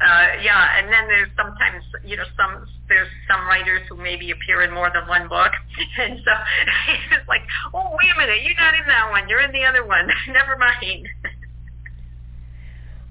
uh, 0.00 0.28
yeah, 0.42 0.78
and 0.78 0.92
then 0.92 1.06
there's 1.06 1.30
sometimes, 1.36 1.84
you 2.04 2.16
know, 2.16 2.24
some 2.36 2.66
there's 2.88 3.08
some 3.28 3.46
writers 3.46 3.82
who 3.88 3.96
maybe 3.96 4.32
appear 4.32 4.62
in 4.62 4.72
more 4.74 4.90
than 4.92 5.06
one 5.06 5.28
book, 5.28 5.52
and 5.98 6.18
so 6.24 6.32
it's 7.14 7.28
like, 7.28 7.42
oh, 7.72 7.94
wait 7.94 8.10
a 8.10 8.18
minute, 8.18 8.42
you're 8.42 8.58
not 8.58 8.74
in 8.74 8.86
that 8.88 9.10
one, 9.10 9.28
you're 9.28 9.40
in 9.40 9.52
the 9.52 9.64
other 9.64 9.86
one. 9.86 10.08
Never 10.28 10.56
mind. 10.58 11.08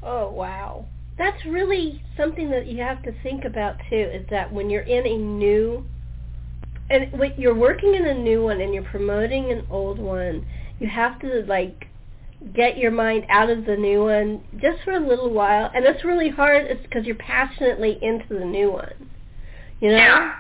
oh 0.03 0.31
wow, 0.31 0.85
that's 1.17 1.45
really 1.45 2.01
something 2.17 2.49
that 2.51 2.67
you 2.67 2.81
have 2.81 3.03
to 3.03 3.13
think 3.21 3.45
about 3.45 3.77
too. 3.89 4.09
Is 4.13 4.25
that 4.29 4.51
when 4.51 4.69
you're 4.69 4.81
in 4.81 5.05
a 5.05 5.17
new, 5.17 5.85
and 6.89 7.11
when 7.13 7.33
you're 7.37 7.55
working 7.55 7.95
in 7.95 8.07
a 8.07 8.13
new 8.13 8.43
one 8.43 8.61
and 8.61 8.73
you're 8.73 8.83
promoting 8.83 9.51
an 9.51 9.65
old 9.69 9.99
one, 9.99 10.45
you 10.79 10.87
have 10.87 11.19
to 11.21 11.43
like 11.47 11.87
get 12.55 12.77
your 12.77 12.91
mind 12.91 13.25
out 13.29 13.49
of 13.49 13.65
the 13.65 13.75
new 13.75 14.03
one 14.03 14.43
just 14.61 14.83
for 14.83 14.93
a 14.93 14.99
little 14.99 15.29
while. 15.29 15.71
And 15.73 15.85
it's 15.85 16.03
really 16.03 16.29
hard. 16.29 16.65
It's 16.65 16.83
because 16.83 17.05
you're 17.05 17.15
passionately 17.15 17.97
into 18.01 18.33
the 18.37 18.45
new 18.45 18.71
one. 18.71 19.09
You 19.79 19.89
know? 19.89 19.97
Yeah. 19.97 20.33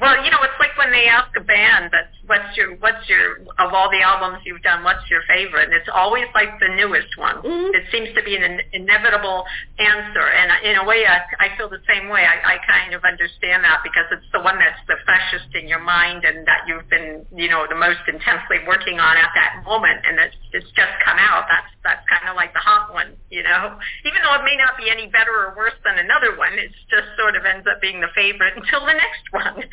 Well, 0.00 0.24
you 0.24 0.30
know, 0.30 0.38
it's 0.42 0.54
like 0.58 0.69
when 0.80 0.90
they 0.90 1.04
ask 1.04 1.28
a 1.36 1.44
band 1.44 1.92
that's 1.92 2.16
what's 2.24 2.56
your 2.56 2.78
what's 2.80 3.04
your 3.04 3.44
of 3.58 3.74
all 3.76 3.90
the 3.92 4.00
albums 4.00 4.40
you've 4.46 4.62
done, 4.62 4.80
what's 4.80 5.04
your 5.10 5.20
favorite? 5.28 5.68
And 5.68 5.74
it's 5.74 5.90
always 5.92 6.24
like 6.32 6.56
the 6.56 6.72
newest 6.72 7.12
one. 7.20 7.42
Mm-hmm. 7.44 7.76
It 7.76 7.84
seems 7.92 8.08
to 8.16 8.22
be 8.22 8.38
an 8.38 8.62
inevitable 8.72 9.44
answer, 9.76 10.24
and 10.24 10.48
in 10.64 10.80
a 10.80 10.84
way, 10.88 11.04
I, 11.04 11.20
I 11.36 11.52
feel 11.58 11.68
the 11.68 11.84
same 11.84 12.08
way. 12.08 12.24
I, 12.24 12.54
I 12.54 12.56
kind 12.64 12.94
of 12.94 13.04
understand 13.04 13.66
that 13.66 13.84
because 13.84 14.08
it's 14.14 14.30
the 14.32 14.40
one 14.40 14.56
that's 14.56 14.80
the 14.88 14.96
freshest 15.04 15.52
in 15.52 15.68
your 15.68 15.84
mind, 15.84 16.24
and 16.24 16.46
that 16.46 16.64
you've 16.64 16.88
been, 16.88 17.26
you 17.34 17.50
know, 17.50 17.66
the 17.68 17.76
most 17.76 18.00
intensely 18.08 18.64
working 18.64 18.96
on 19.02 19.20
at 19.20 19.34
that 19.36 19.60
moment, 19.66 20.00
and 20.08 20.16
it's 20.16 20.40
it's 20.56 20.70
just 20.72 20.94
come 21.04 21.20
out. 21.20 21.44
That's 21.50 21.68
that's 21.84 22.04
kind 22.06 22.30
of 22.30 22.38
like 22.38 22.54
the 22.54 22.62
hot 22.62 22.94
one, 22.94 23.18
you 23.28 23.42
know. 23.42 23.76
Even 24.06 24.22
though 24.22 24.38
it 24.38 24.44
may 24.46 24.56
not 24.56 24.78
be 24.78 24.88
any 24.88 25.10
better 25.12 25.34
or 25.34 25.52
worse 25.58 25.76
than 25.84 25.98
another 25.98 26.38
one, 26.38 26.56
it's 26.56 26.78
just 26.88 27.10
sort 27.18 27.34
of 27.34 27.44
ends 27.44 27.66
up 27.66 27.82
being 27.82 28.00
the 28.00 28.12
favorite 28.14 28.54
until 28.60 28.86
the 28.86 28.94
next 28.94 29.26
one. 29.34 29.66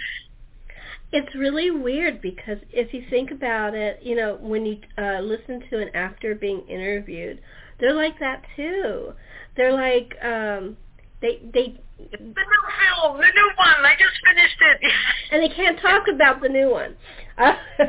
It's 1.12 1.34
really 1.36 1.72
weird 1.72 2.22
because 2.22 2.58
if 2.72 2.94
you 2.94 3.04
think 3.10 3.32
about 3.32 3.74
it, 3.74 4.00
you 4.04 4.16
know, 4.16 4.38
when 4.42 4.66
you 4.66 4.78
uh, 4.98 5.20
listen 5.22 5.64
to 5.70 5.80
an 5.80 5.90
actor 5.94 6.36
being 6.36 6.68
interviewed, 6.68 7.40
they're 7.80 7.94
like 7.94 8.20
that 8.20 8.44
too. 8.56 9.14
They're 9.56 9.74
like, 9.74 10.14
um, 10.24 10.76
they 11.22 11.40
they. 11.54 11.80
The 11.98 12.18
new 12.20 12.34
film, 12.34 13.18
the 13.18 13.32
new 13.34 13.52
one. 13.58 13.86
I 13.86 13.96
just 13.98 14.20
finished 14.28 14.58
it. 14.62 14.92
and 15.32 15.44
they 15.44 15.56
can't 15.56 15.80
talk 15.80 16.04
about 16.14 16.42
the 16.42 16.50
new 16.50 16.70
one. 16.70 16.96
Uh, 17.38 17.54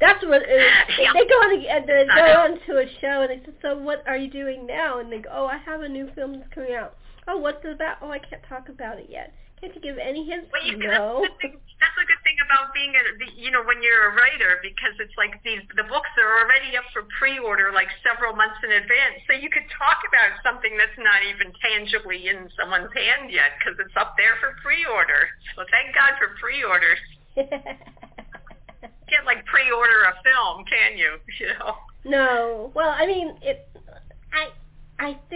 that's 0.00 0.24
what 0.24 0.42
uh, 0.42 0.46
Yeah. 1.00 1.12
they 1.14 1.26
go 1.26 1.34
on. 1.34 1.58
A, 1.58 1.86
they 1.86 2.06
go 2.06 2.40
on 2.42 2.60
to 2.66 2.78
a 2.78 2.86
show 3.00 3.22
and 3.22 3.30
they 3.30 3.44
say, 3.44 3.52
"So 3.62 3.76
what 3.78 4.04
are 4.06 4.16
you 4.16 4.30
doing 4.30 4.66
now?" 4.66 5.00
And 5.00 5.10
they 5.10 5.18
go, 5.18 5.30
"Oh, 5.32 5.46
I 5.46 5.58
have 5.58 5.80
a 5.80 5.88
new 5.88 6.08
film 6.14 6.38
that's 6.38 6.52
coming 6.54 6.74
out." 6.74 6.94
Oh, 7.26 7.38
what's 7.38 7.64
it 7.64 7.72
about? 7.72 7.96
Oh, 8.02 8.10
I 8.10 8.18
can't 8.18 8.42
talk 8.48 8.68
about 8.68 8.98
it 8.98 9.08
yet. 9.10 9.32
Can't 9.60 9.72
you 9.74 9.80
give 9.80 9.96
any 9.96 10.28
hints? 10.28 10.52
Well, 10.52 10.60
you, 10.68 10.76
no. 10.76 11.24
that's, 11.24 11.32
the 11.32 11.40
thing, 11.40 11.56
that's 11.80 11.96
a 11.96 12.04
good 12.04 12.20
thing 12.28 12.36
about 12.44 12.76
being 12.76 12.92
a, 12.92 13.02
the- 13.16 13.36
you 13.40 13.48
know, 13.48 13.64
when 13.64 13.80
you're 13.80 14.12
a 14.12 14.14
writer 14.14 14.60
because 14.60 14.92
it's 15.00 15.16
like 15.16 15.40
these 15.48 15.64
the 15.80 15.84
books 15.88 16.12
are 16.20 16.44
already 16.44 16.76
up 16.76 16.84
for 16.92 17.08
pre-order 17.16 17.72
like 17.72 17.88
several 18.04 18.36
months 18.36 18.60
in 18.60 18.68
advance, 18.76 19.24
so 19.24 19.32
you 19.32 19.48
could 19.48 19.64
talk 19.72 20.04
about 20.04 20.36
something 20.44 20.76
that's 20.76 20.96
not 21.00 21.24
even 21.24 21.56
tangibly 21.64 22.28
in 22.28 22.52
someone's 22.52 22.92
hand 22.92 23.32
yet 23.32 23.56
because 23.56 23.80
it's 23.80 23.96
up 23.96 24.12
there 24.20 24.36
for 24.44 24.52
pre-order. 24.60 25.24
So 25.56 25.64
thank 25.72 25.96
God 25.96 26.20
for 26.20 26.36
pre-orders. 26.36 27.00
Can't 29.08 29.24
like 29.24 29.44
pre-order 29.46 30.04
a 30.10 30.14
film, 30.20 30.64
can 30.68 30.98
you? 31.00 31.16
You 31.40 31.48
know. 31.58 31.74
No. 32.04 32.72
Well, 32.74 32.90
I 32.96 33.06
mean, 33.06 33.36
it. 33.42 33.68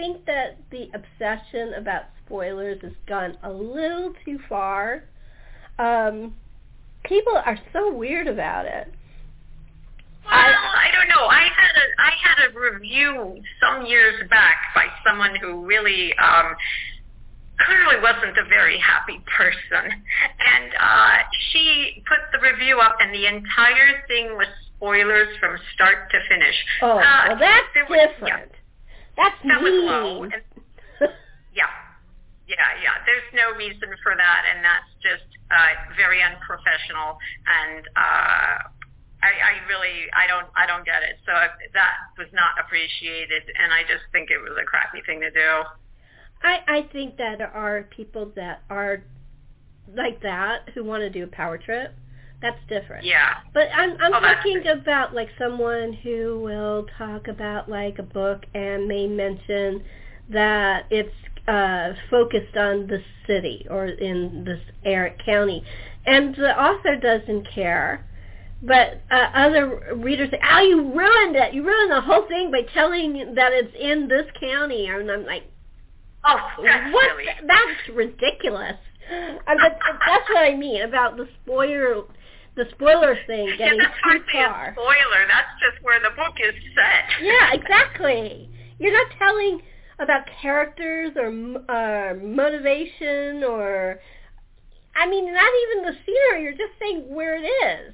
I 0.01 0.03
I 0.03 0.07
think 0.13 0.25
that 0.25 0.57
the 0.71 0.89
obsession 0.93 1.73
about 1.75 2.03
spoilers 2.25 2.81
has 2.81 2.93
gone 3.07 3.37
a 3.43 3.51
little 3.51 4.13
too 4.25 4.39
far. 4.49 5.03
Um, 5.77 6.33
people 7.03 7.33
are 7.35 7.59
so 7.73 7.93
weird 7.93 8.27
about 8.27 8.65
it. 8.65 8.87
Well, 10.25 10.33
I 10.33 10.89
don't 10.93 11.07
know. 11.09 11.27
I 11.27 11.41
had 11.43 11.75
a 11.75 12.01
I 12.01 12.11
had 12.23 12.49
a 12.51 12.59
review 12.59 13.41
some 13.59 13.85
years 13.85 14.27
back 14.29 14.57
by 14.75 14.85
someone 15.05 15.35
who 15.35 15.65
really 15.65 16.13
um 16.17 16.55
clearly 17.65 18.01
wasn't 18.01 18.37
a 18.37 18.45
very 18.49 18.77
happy 18.79 19.19
person. 19.37 19.91
And 19.91 20.71
uh 20.79 21.17
she 21.51 22.03
put 22.07 22.19
the 22.31 22.39
review 22.47 22.79
up 22.79 22.97
and 23.01 23.13
the 23.13 23.25
entire 23.27 24.03
thing 24.07 24.35
was 24.37 24.47
spoilers 24.77 25.35
from 25.39 25.57
start 25.73 26.09
to 26.11 26.19
finish. 26.29 26.55
Oh, 26.81 26.97
Uh, 26.99 27.25
well, 27.29 27.37
that's 27.39 27.67
there 27.73 27.85
was- 27.89 28.09
different. 28.19 28.51
That's 29.17 29.35
That 29.47 29.61
was 29.61 29.73
low. 29.73 30.23
And 30.23 30.43
yeah. 31.53 31.71
Yeah, 32.47 32.71
yeah. 32.83 32.95
There's 33.05 33.29
no 33.33 33.55
reason 33.57 33.89
for 34.03 34.15
that 34.15 34.41
and 34.49 34.63
that's 34.63 34.91
just 35.01 35.27
uh 35.51 35.95
very 35.95 36.21
unprofessional 36.23 37.17
and 37.47 37.83
uh 37.95 38.55
I, 39.21 39.31
I 39.37 39.53
really 39.69 40.09
I 40.17 40.25
don't 40.27 40.47
I 40.55 40.65
don't 40.65 40.85
get 40.85 41.03
it. 41.03 41.17
So 41.25 41.31
that 41.31 41.95
was 42.17 42.27
not 42.33 42.57
appreciated 42.59 43.43
and 43.59 43.71
I 43.71 43.83
just 43.83 44.03
think 44.11 44.31
it 44.31 44.41
was 44.41 44.57
a 44.59 44.65
crappy 44.65 45.01
thing 45.05 45.21
to 45.21 45.31
do. 45.31 45.51
I 46.43 46.59
I 46.67 46.89
think 46.91 47.17
that 47.17 47.37
there 47.37 47.53
are 47.53 47.83
people 47.83 48.31
that 48.35 48.63
are 48.69 49.03
like 49.95 50.21
that 50.21 50.69
who 50.73 50.83
want 50.83 51.01
to 51.01 51.09
do 51.09 51.23
a 51.23 51.27
power 51.27 51.57
trip. 51.57 51.93
That's 52.41 52.57
different. 52.67 53.05
Yeah. 53.05 53.35
But 53.53 53.67
I'm 53.75 53.91
I'm 54.01 54.13
Oh, 54.15 54.19
talking 54.19 54.63
about 54.67 55.13
like 55.13 55.29
someone 55.37 55.93
who 55.93 56.39
will 56.41 56.85
talk 56.97 57.27
about 57.27 57.69
like 57.69 57.99
a 57.99 58.03
book 58.03 58.43
and 58.55 58.87
may 58.87 59.07
mention 59.07 59.83
that 60.29 60.85
it's 60.89 61.13
uh 61.47 61.93
focused 62.09 62.55
on 62.57 62.87
the 62.87 63.01
city 63.27 63.65
or 63.69 63.85
in 63.87 64.43
this 64.45 64.59
area 64.85 65.13
county. 65.25 65.63
And 66.05 66.35
the 66.35 66.59
author 66.59 66.95
doesn't 66.95 67.47
care. 67.53 68.07
But 68.63 69.01
uh, 69.11 69.29
other 69.35 69.95
readers 69.97 70.29
say 70.31 70.39
oh 70.43 70.61
you 70.61 70.81
ruined 70.93 71.35
it. 71.35 71.53
You 71.53 71.63
ruined 71.63 71.91
the 71.91 72.01
whole 72.01 72.27
thing 72.27 72.51
by 72.51 72.61
telling 72.73 73.35
that 73.35 73.51
it's 73.53 73.75
in 73.79 74.07
this 74.07 74.25
county. 74.39 74.87
And 74.87 75.11
i'm 75.11 75.25
like 75.25 75.43
Oh, 76.23 76.37
that's 76.63 76.93
what? 76.93 77.09
silly. 77.11 77.25
that's 77.47 77.95
ridiculous. 77.95 78.77
But 79.45 79.77
that's 80.07 80.29
what 80.29 80.43
i 80.45 80.55
mean 80.55 80.81
about 80.83 81.17
the 81.17 81.27
spoiler 81.43 82.03
the 82.55 82.65
spoiler 82.71 83.17
thing 83.27 83.47
Yeah, 83.47 83.55
getting 83.57 83.77
that's 83.79 83.93
too 84.03 84.21
far 84.33 84.71
spoiler. 84.73 85.23
That's 85.27 85.53
just 85.61 85.83
where 85.83 85.99
the 85.99 86.15
book 86.15 86.35
is 86.39 86.53
set. 86.75 87.23
yeah, 87.23 87.53
exactly. 87.53 88.49
You're 88.79 88.93
not 88.93 89.07
telling 89.17 89.61
about 89.99 90.23
characters 90.41 91.11
or 91.15 91.27
uh, 91.69 92.15
motivation 92.15 93.43
or, 93.43 93.99
I 94.95 95.07
mean, 95.07 95.31
not 95.33 95.51
even 95.63 95.85
the 95.85 95.93
scenery. 96.05 96.43
You're 96.43 96.53
just 96.53 96.73
saying 96.79 97.05
where 97.13 97.35
it 97.35 97.47
is. 97.47 97.93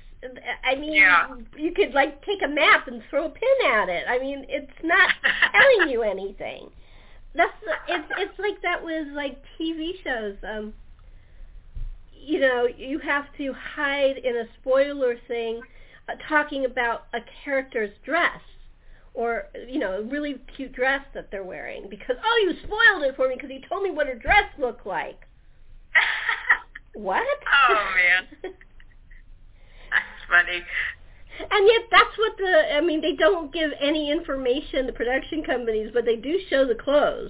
I 0.65 0.75
mean, 0.75 0.93
Yeah. 0.93 1.27
you 1.55 1.71
could 1.73 1.93
like 1.93 2.25
take 2.25 2.41
a 2.43 2.47
map 2.47 2.87
and 2.87 3.03
throw 3.09 3.25
a 3.25 3.29
pin 3.29 3.71
at 3.71 3.89
it. 3.89 4.05
I 4.09 4.17
mean, 4.19 4.45
it's 4.49 4.71
not 4.83 5.11
telling 5.51 5.89
you 5.91 6.01
anything. 6.01 6.69
That's 7.35 7.53
it's 7.87 8.07
it's 8.17 8.39
like 8.39 8.59
that 8.63 8.83
with 8.83 9.07
like 9.13 9.37
TV 9.59 9.91
shows. 10.03 10.37
Um, 10.43 10.73
you 12.19 12.39
know, 12.39 12.67
you 12.77 12.99
have 12.99 13.25
to 13.37 13.53
hide 13.53 14.17
in 14.17 14.37
a 14.37 14.45
spoiler 14.59 15.15
thing, 15.27 15.61
uh, 16.09 16.13
talking 16.27 16.65
about 16.65 17.05
a 17.13 17.19
character's 17.43 17.91
dress 18.05 18.41
or 19.17 19.47
you 19.67 19.79
know 19.79 19.93
a 19.93 20.03
really 20.03 20.35
cute 20.55 20.71
dress 20.71 21.01
that 21.13 21.29
they're 21.31 21.43
wearing 21.43 21.89
because 21.89 22.15
oh 22.23 22.43
you 22.43 22.53
spoiled 22.63 23.03
it 23.03 23.15
for 23.15 23.27
me 23.27 23.35
because 23.35 23.49
you 23.49 23.59
told 23.67 23.83
me 23.83 23.89
what 23.89 24.07
her 24.07 24.15
dress 24.15 24.45
looked 24.57 24.85
like. 24.85 25.19
What? 26.93 27.21
oh 27.21 27.85
man, 27.95 28.27
that's 28.41 30.23
funny. 30.27 30.63
And 31.39 31.67
yet 31.67 31.81
that's 31.91 32.17
what 32.17 32.33
the 32.39 32.75
I 32.75 32.81
mean 32.81 33.01
they 33.01 33.15
don't 33.15 33.53
give 33.53 33.69
any 33.79 34.11
information 34.11 34.87
the 34.87 34.93
production 34.93 35.43
companies 35.43 35.91
but 35.93 36.05
they 36.05 36.15
do 36.15 36.39
show 36.49 36.65
the 36.65 36.73
clothes. 36.73 37.29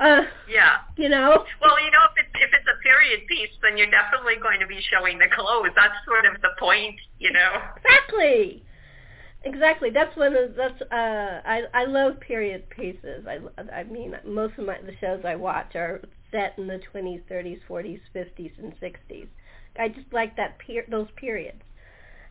Uh 0.00 0.22
Yeah. 0.48 0.78
you 0.96 1.08
know? 1.08 1.44
Well, 1.60 1.78
you 1.84 1.90
know, 1.90 2.04
if 2.16 2.24
it's 2.24 2.34
if 2.44 2.50
it's 2.54 2.66
a 2.68 2.82
period 2.82 3.26
piece, 3.28 3.50
then 3.62 3.76
you're 3.76 3.90
definitely 3.90 4.36
going 4.42 4.60
to 4.60 4.66
be 4.66 4.80
showing 4.90 5.18
the 5.18 5.28
clothes. 5.28 5.70
That's 5.76 5.94
sort 6.06 6.24
of 6.26 6.40
the 6.42 6.50
point, 6.58 6.96
you 7.18 7.32
know. 7.32 7.52
Exactly. 7.84 8.64
Exactly. 9.44 9.90
That's 9.90 10.14
one 10.16 10.34
of 10.36 10.54
that's 10.56 10.80
uh 10.82 11.40
I 11.44 11.62
I 11.74 11.84
love 11.84 12.20
period 12.20 12.68
pieces. 12.70 13.26
I 13.28 13.38
I 13.72 13.84
mean 13.84 14.16
most 14.26 14.58
of 14.58 14.66
my 14.66 14.78
the 14.82 14.96
shows 15.00 15.20
I 15.24 15.36
watch 15.36 15.74
are 15.76 16.00
set 16.30 16.54
in 16.58 16.66
the 16.66 16.80
20s, 16.92 17.22
30s, 17.30 17.60
40s, 17.68 18.00
50s 18.14 18.52
and 18.58 18.72
60s. 18.80 19.28
I 19.78 19.88
just 19.88 20.12
like 20.12 20.36
that 20.36 20.58
per- 20.58 20.86
those 20.90 21.08
periods. 21.16 21.62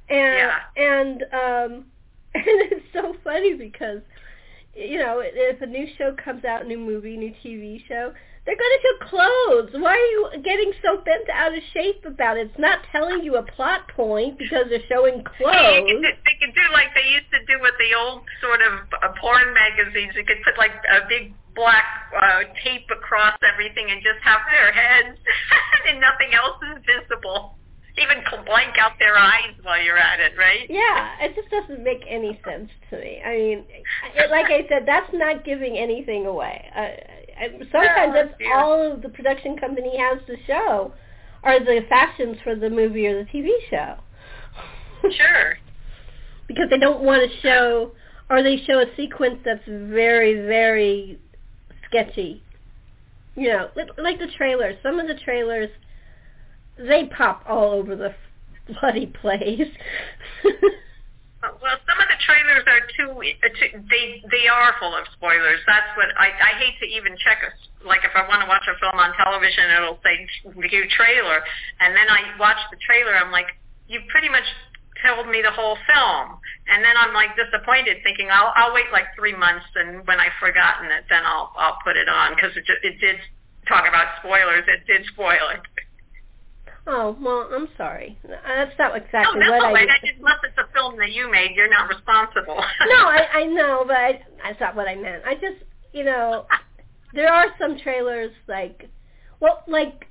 And 0.10 0.36
Yeah. 0.38 0.60
and 0.76 1.24
um 1.34 1.86
and 2.36 2.46
it's 2.46 2.86
so 2.94 3.16
funny 3.24 3.56
because 3.56 4.02
you 4.79 4.98
know, 4.98 5.21
if 5.24 5.62
a 5.62 5.65
new 5.65 5.88
show 5.98 6.15
comes 6.24 6.45
out, 6.45 6.67
new 6.67 6.79
movie, 6.79 7.17
new 7.17 7.33
TV 7.43 7.83
show, 7.88 8.13
they're 8.45 8.55
going 8.55 8.75
to 8.79 8.81
show 8.81 8.95
clothes. 9.12 9.69
Why 9.75 9.93
are 9.93 10.12
you 10.15 10.41
getting 10.41 10.71
so 10.81 11.03
bent 11.03 11.29
out 11.29 11.53
of 11.53 11.62
shape 11.74 12.01
about 12.05 12.38
it? 12.38 12.50
It's 12.50 12.59
not 12.59 12.79
telling 12.91 13.21
you 13.21 13.36
a 13.36 13.43
plot 13.43 13.88
point 13.95 14.39
because 14.39 14.65
they're 14.69 14.88
showing 14.89 15.24
clothes. 15.38 15.53
They 15.53 15.83
could, 15.86 16.17
they 16.24 16.38
could 16.39 16.55
do 16.55 16.65
like 16.74 16.95
they 16.95 17.05
used 17.12 17.29
to 17.36 17.41
do 17.45 17.62
with 17.62 17.75
the 17.77 17.91
old 18.00 18.24
sort 18.41 18.62
of 18.63 18.88
uh, 19.03 19.13
porn 19.19 19.53
magazines. 19.53 20.15
You 20.15 20.24
could 20.24 20.41
put 20.41 20.57
like 20.57 20.74
a 20.88 21.05
big 21.07 21.36
black 21.53 22.07
uh, 22.15 22.48
tape 22.63 22.88
across 22.88 23.36
everything 23.43 23.91
and 23.91 24.00
just 24.01 24.24
have 24.24 24.39
their 24.48 24.71
heads 24.71 25.19
and 25.91 26.00
nothing 26.00 26.31
else 26.31 26.55
is 26.71 26.79
visible 26.88 27.59
even 28.00 28.24
blank 28.46 28.75
out 28.79 28.94
their 29.00 29.18
eyes 29.18 29.53
while 29.63 29.82
you're 29.82 29.98
at 29.98 30.20
it, 30.20 30.34
right? 30.38 30.68
Yeah, 30.70 31.15
it 31.22 31.36
just 31.36 31.50
doesn't 31.50 31.84
make 31.84 32.03
any 32.08 32.39
sense 32.46 32.70
to 32.89 32.98
me. 32.98 33.22
I 33.25 33.38
mean, 33.38 33.65
it, 34.15 34.32
like 34.32 34.46
I 34.48 34.68
said, 34.70 34.84
that's 34.86 35.12
not 35.13 35.46
giving 35.46 35.77
anything 35.77 36.25
away. 36.25 36.70
Uh, 36.75 37.48
sometimes 37.72 38.13
that's 38.13 38.38
dear. 38.38 38.58
all 38.58 38.98
the 38.98 39.10
production 39.10 39.58
company 39.58 39.98
has 39.98 40.20
to 40.27 40.36
show 40.46 40.94
are 41.44 41.60
the 41.60 41.82
fashions 41.88 42.38
for 42.44 42.56
the 42.56 42.70
movie 42.70 43.08
or 43.08 43.24
the 43.24 43.29
TV 43.29 43.50
show. 43.70 43.96
Sure. 45.12 45.58
because 46.48 46.70
they 46.70 46.77
don't 46.77 47.01
want 47.01 47.29
to 47.29 47.38
show, 47.41 47.91
or 48.29 48.44
they 48.44 48.58
show 48.65 48.79
a 48.79 48.86
sequence 48.98 49.38
that's 49.46 49.63
very, 49.68 50.46
very 50.46 51.20
sketchy. 51.86 52.44
You 53.36 53.50
know, 53.50 53.70
like 53.98 54.20
the 54.20 54.27
trailers. 54.36 54.75
Some 54.84 55.00
of 55.00 55.08
the 55.08 55.15
trailers 55.24 55.70
they 56.79 57.05
pop 57.05 57.43
all 57.48 57.71
over 57.71 57.95
the 57.95 58.15
bloody 58.67 59.07
place. 59.07 59.67
Well, 61.39 61.79
some 61.88 61.95
of 62.03 62.07
the 62.12 62.19
trailers 62.19 62.67
are 62.67 62.83
too, 63.00 63.15
uh, 63.15 63.48
too 63.55 63.79
they 63.88 64.19
they 64.27 64.51
are 64.51 64.75
full 64.75 64.91
of 64.91 65.07
spoilers. 65.15 65.63
That's 65.63 65.88
what 65.95 66.12
I 66.19 66.36
I 66.36 66.51
hate 66.59 66.75
to 66.83 66.88
even 66.91 67.15
check 67.15 67.39
a, 67.48 67.55
like 67.88 68.03
if 68.03 68.12
I 68.12 68.27
want 68.27 68.43
to 68.43 68.48
watch 68.51 68.67
a 68.67 68.75
film 68.75 69.00
on 69.00 69.15
television, 69.15 69.71
it'll 69.71 70.03
say 70.03 70.27
view 70.67 70.83
trailer, 70.91 71.39
and 71.79 71.95
then 71.95 72.12
I 72.12 72.36
watch 72.36 72.59
the 72.75 72.79
trailer. 72.83 73.15
I'm 73.15 73.31
like, 73.31 73.55
you 73.88 74.03
pretty 74.12 74.27
much 74.27 74.43
told 75.00 75.31
me 75.31 75.39
the 75.39 75.55
whole 75.55 75.79
film, 75.88 76.43
and 76.67 76.83
then 76.83 77.00
I'm 77.00 77.15
like 77.15 77.31
disappointed, 77.39 78.03
thinking 78.03 78.27
I'll 78.27 78.51
I'll 78.59 78.75
wait 78.75 78.91
like 78.91 79.07
three 79.15 79.36
months, 79.36 79.65
and 79.79 80.03
when 80.03 80.19
I've 80.19 80.36
forgotten 80.43 80.91
it, 80.91 81.07
then 81.07 81.24
I'll 81.24 81.55
I'll 81.55 81.79
put 81.88 81.95
it 81.95 82.12
on 82.12 82.36
because 82.36 82.51
it 82.59 82.67
it 82.83 83.00
did 83.00 83.15
talk 83.63 83.88
about 83.88 84.19
spoilers. 84.19 84.67
It 84.67 84.83
did 84.91 85.07
spoil 85.15 85.55
it. 85.55 85.63
Oh 86.91 87.15
well, 87.22 87.48
I'm 87.53 87.67
sorry. 87.77 88.17
That's 88.27 88.72
not 88.79 88.93
No, 88.93 88.96
exactly 88.96 89.39
that's 89.39 89.51
what 89.51 89.63
I. 89.63 89.72
right. 89.74 89.89
I 89.89 90.05
just 90.05 90.17
unless 90.17 90.39
it's 90.43 90.58
a 90.58 90.74
film 90.74 90.98
that 90.98 91.12
you 91.12 91.29
made, 91.31 91.51
you're 91.55 91.69
not 91.69 91.88
responsible. 91.88 92.55
no, 92.89 93.05
I, 93.05 93.27
I 93.34 93.43
know, 93.46 93.84
but 93.86 93.96
I, 93.96 94.22
that's 94.43 94.60
not 94.60 94.75
what 94.75 94.88
I 94.88 94.96
meant. 94.96 95.24
I 95.24 95.36
just, 95.36 95.63
you 95.93 96.03
know, 96.03 96.48
there 97.13 97.31
are 97.31 97.46
some 97.60 97.77
trailers 97.77 98.31
like, 98.48 98.89
well, 99.39 99.63
like 99.67 100.08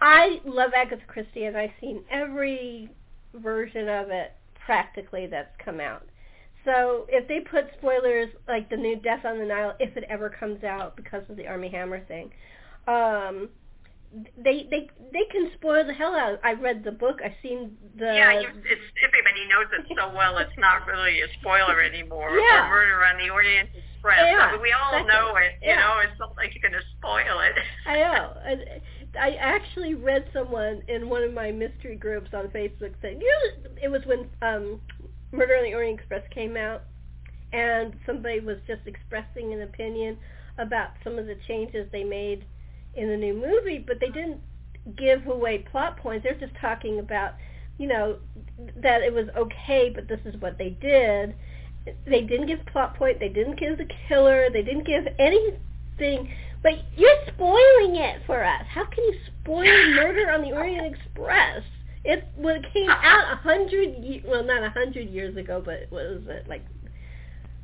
I 0.00 0.40
love 0.44 0.70
Agatha 0.76 1.02
Christie, 1.08 1.44
and 1.44 1.56
I've 1.56 1.70
seen 1.80 2.04
every 2.12 2.88
version 3.34 3.88
of 3.88 4.10
it 4.10 4.32
practically 4.64 5.26
that's 5.26 5.54
come 5.64 5.80
out. 5.80 6.06
So 6.64 7.06
if 7.08 7.26
they 7.26 7.40
put 7.40 7.64
spoilers 7.78 8.28
like 8.46 8.70
the 8.70 8.76
new 8.76 8.96
Death 8.96 9.24
on 9.24 9.38
the 9.38 9.46
Nile, 9.46 9.74
if 9.80 9.96
it 9.96 10.04
ever 10.08 10.28
comes 10.30 10.62
out 10.62 10.94
because 10.94 11.22
of 11.28 11.36
the 11.36 11.46
Armie 11.48 11.70
Hammer 11.70 12.04
thing, 12.06 12.30
um, 12.86 13.48
they 14.36 14.66
they 14.70 14.90
they 15.12 15.24
can 15.30 15.50
spoil 15.54 15.86
the 15.86 15.92
hell 15.94 16.14
out. 16.16 16.40
I 16.42 16.52
read 16.54 16.82
the 16.82 16.90
book. 16.90 17.20
I've 17.24 17.36
seen 17.42 17.76
the 17.96 18.06
Yeah, 18.06 18.40
you, 18.40 18.48
it's 18.48 18.82
everybody 19.06 19.46
knows 19.48 19.66
it 19.72 19.86
so 19.96 20.12
well. 20.16 20.38
It's 20.38 20.56
not 20.58 20.86
really 20.86 21.20
a 21.20 21.26
spoiler 21.40 21.80
anymore. 21.80 22.30
Yeah. 22.36 22.66
Or 22.66 22.70
Murder 22.70 23.04
on 23.04 23.18
the 23.18 23.30
Orient 23.30 23.68
Express. 23.94 24.18
Yeah, 24.32 24.38
I 24.38 24.52
mean, 24.52 24.62
we 24.62 24.72
all 24.72 24.92
exactly. 24.92 25.14
know 25.14 25.36
it. 25.36 25.52
You 25.62 25.68
Yeah. 25.70 25.80
know, 25.80 26.00
it's 26.02 26.18
not 26.18 26.36
like 26.36 26.50
you're 26.54 26.68
going 26.68 26.80
to 26.80 26.86
spoil 26.98 27.38
it. 27.40 27.54
I 27.86 27.96
know. 27.98 28.36
And 28.44 28.64
I 29.20 29.34
actually 29.38 29.94
read 29.94 30.28
someone 30.32 30.82
in 30.88 31.08
one 31.08 31.22
of 31.22 31.32
my 31.32 31.52
mystery 31.52 31.96
groups 31.96 32.30
on 32.34 32.48
Facebook 32.48 32.94
saying, 33.02 33.20
you 33.20 33.28
know, 33.64 33.70
it 33.82 33.88
was 33.88 34.02
when 34.06 34.28
um, 34.42 34.80
Murder 35.32 35.54
on 35.56 35.64
the 35.64 35.74
Orient 35.74 36.00
Express 36.00 36.22
came 36.34 36.56
out, 36.56 36.82
and 37.52 37.94
somebody 38.06 38.40
was 38.40 38.56
just 38.66 38.82
expressing 38.86 39.52
an 39.52 39.62
opinion 39.62 40.16
about 40.58 40.90
some 41.04 41.16
of 41.18 41.26
the 41.26 41.36
changes 41.46 41.86
they 41.92 42.04
made 42.04 42.44
in 42.94 43.08
the 43.08 43.16
new 43.16 43.34
movie, 43.34 43.78
but 43.78 43.98
they 44.00 44.08
didn't 44.08 44.40
give 44.96 45.26
away 45.26 45.58
plot 45.70 45.96
points. 45.98 46.24
They're 46.24 46.38
just 46.38 46.58
talking 46.60 46.98
about, 46.98 47.34
you 47.78 47.86
know, 47.86 48.16
that 48.76 49.02
it 49.02 49.12
was 49.12 49.26
okay, 49.36 49.90
but 49.94 50.08
this 50.08 50.20
is 50.24 50.40
what 50.40 50.58
they 50.58 50.70
did. 50.70 51.34
They 52.06 52.22
didn't 52.22 52.46
give 52.46 52.64
plot 52.66 52.96
point. 52.96 53.20
They 53.20 53.28
didn't 53.28 53.58
give 53.58 53.78
the 53.78 53.88
killer. 54.08 54.48
They 54.52 54.62
didn't 54.62 54.86
give 54.86 55.06
anything. 55.18 56.30
But 56.62 56.72
you're 56.96 57.10
spoiling 57.28 57.96
it 57.96 58.20
for 58.26 58.44
us. 58.44 58.64
How 58.68 58.84
can 58.84 59.04
you 59.04 59.14
spoil 59.42 59.64
Murder 59.94 60.30
on 60.30 60.42
the 60.42 60.52
Orient 60.52 60.94
Express? 60.94 61.62
It 62.02 62.24
when 62.36 62.56
it 62.56 62.72
came 62.72 62.88
out 62.88 63.32
a 63.32 63.36
hundred, 63.36 64.22
well, 64.26 64.42
not 64.42 64.62
a 64.62 64.70
hundred 64.70 65.10
years 65.10 65.36
ago, 65.36 65.62
but 65.62 65.86
what 65.90 66.04
was 66.04 66.22
it 66.28 66.48
like? 66.48 66.64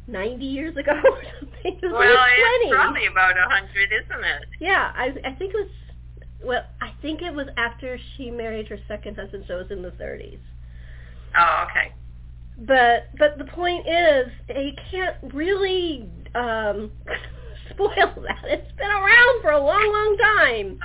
Ninety 0.08 0.44
years 0.46 0.76
ago 0.76 0.92
or 1.04 1.22
something? 1.40 1.78
Well, 1.82 2.00
it's 2.00 2.70
20. 2.70 2.72
probably 2.72 3.06
about 3.06 3.36
a 3.36 3.48
hundred, 3.50 3.90
isn't 3.92 4.24
it? 4.24 4.42
Yeah, 4.60 4.92
I 4.94 5.06
I 5.24 5.32
think 5.32 5.52
it 5.54 5.56
was 5.56 5.68
well, 6.44 6.62
I 6.80 6.92
think 7.02 7.22
it 7.22 7.34
was 7.34 7.46
after 7.56 7.98
she 8.16 8.30
married 8.30 8.68
her 8.68 8.78
second 8.86 9.16
husband, 9.16 9.44
so 9.48 9.54
it 9.54 9.62
was 9.62 9.70
in 9.70 9.82
the 9.82 9.90
30s. 9.90 10.38
Oh, 11.36 11.66
okay. 11.70 11.92
But 12.58 13.08
but 13.18 13.36
the 13.38 13.50
point 13.52 13.86
is, 13.88 14.28
you 14.48 14.72
can't 14.90 15.16
really 15.34 16.08
um 16.34 16.90
spoil 17.70 18.14
that. 18.22 18.42
It's 18.44 18.72
been 18.76 18.90
around 18.90 19.42
for 19.42 19.50
a 19.50 19.58
long, 19.62 19.92
long 19.92 20.16
time. 20.38 20.78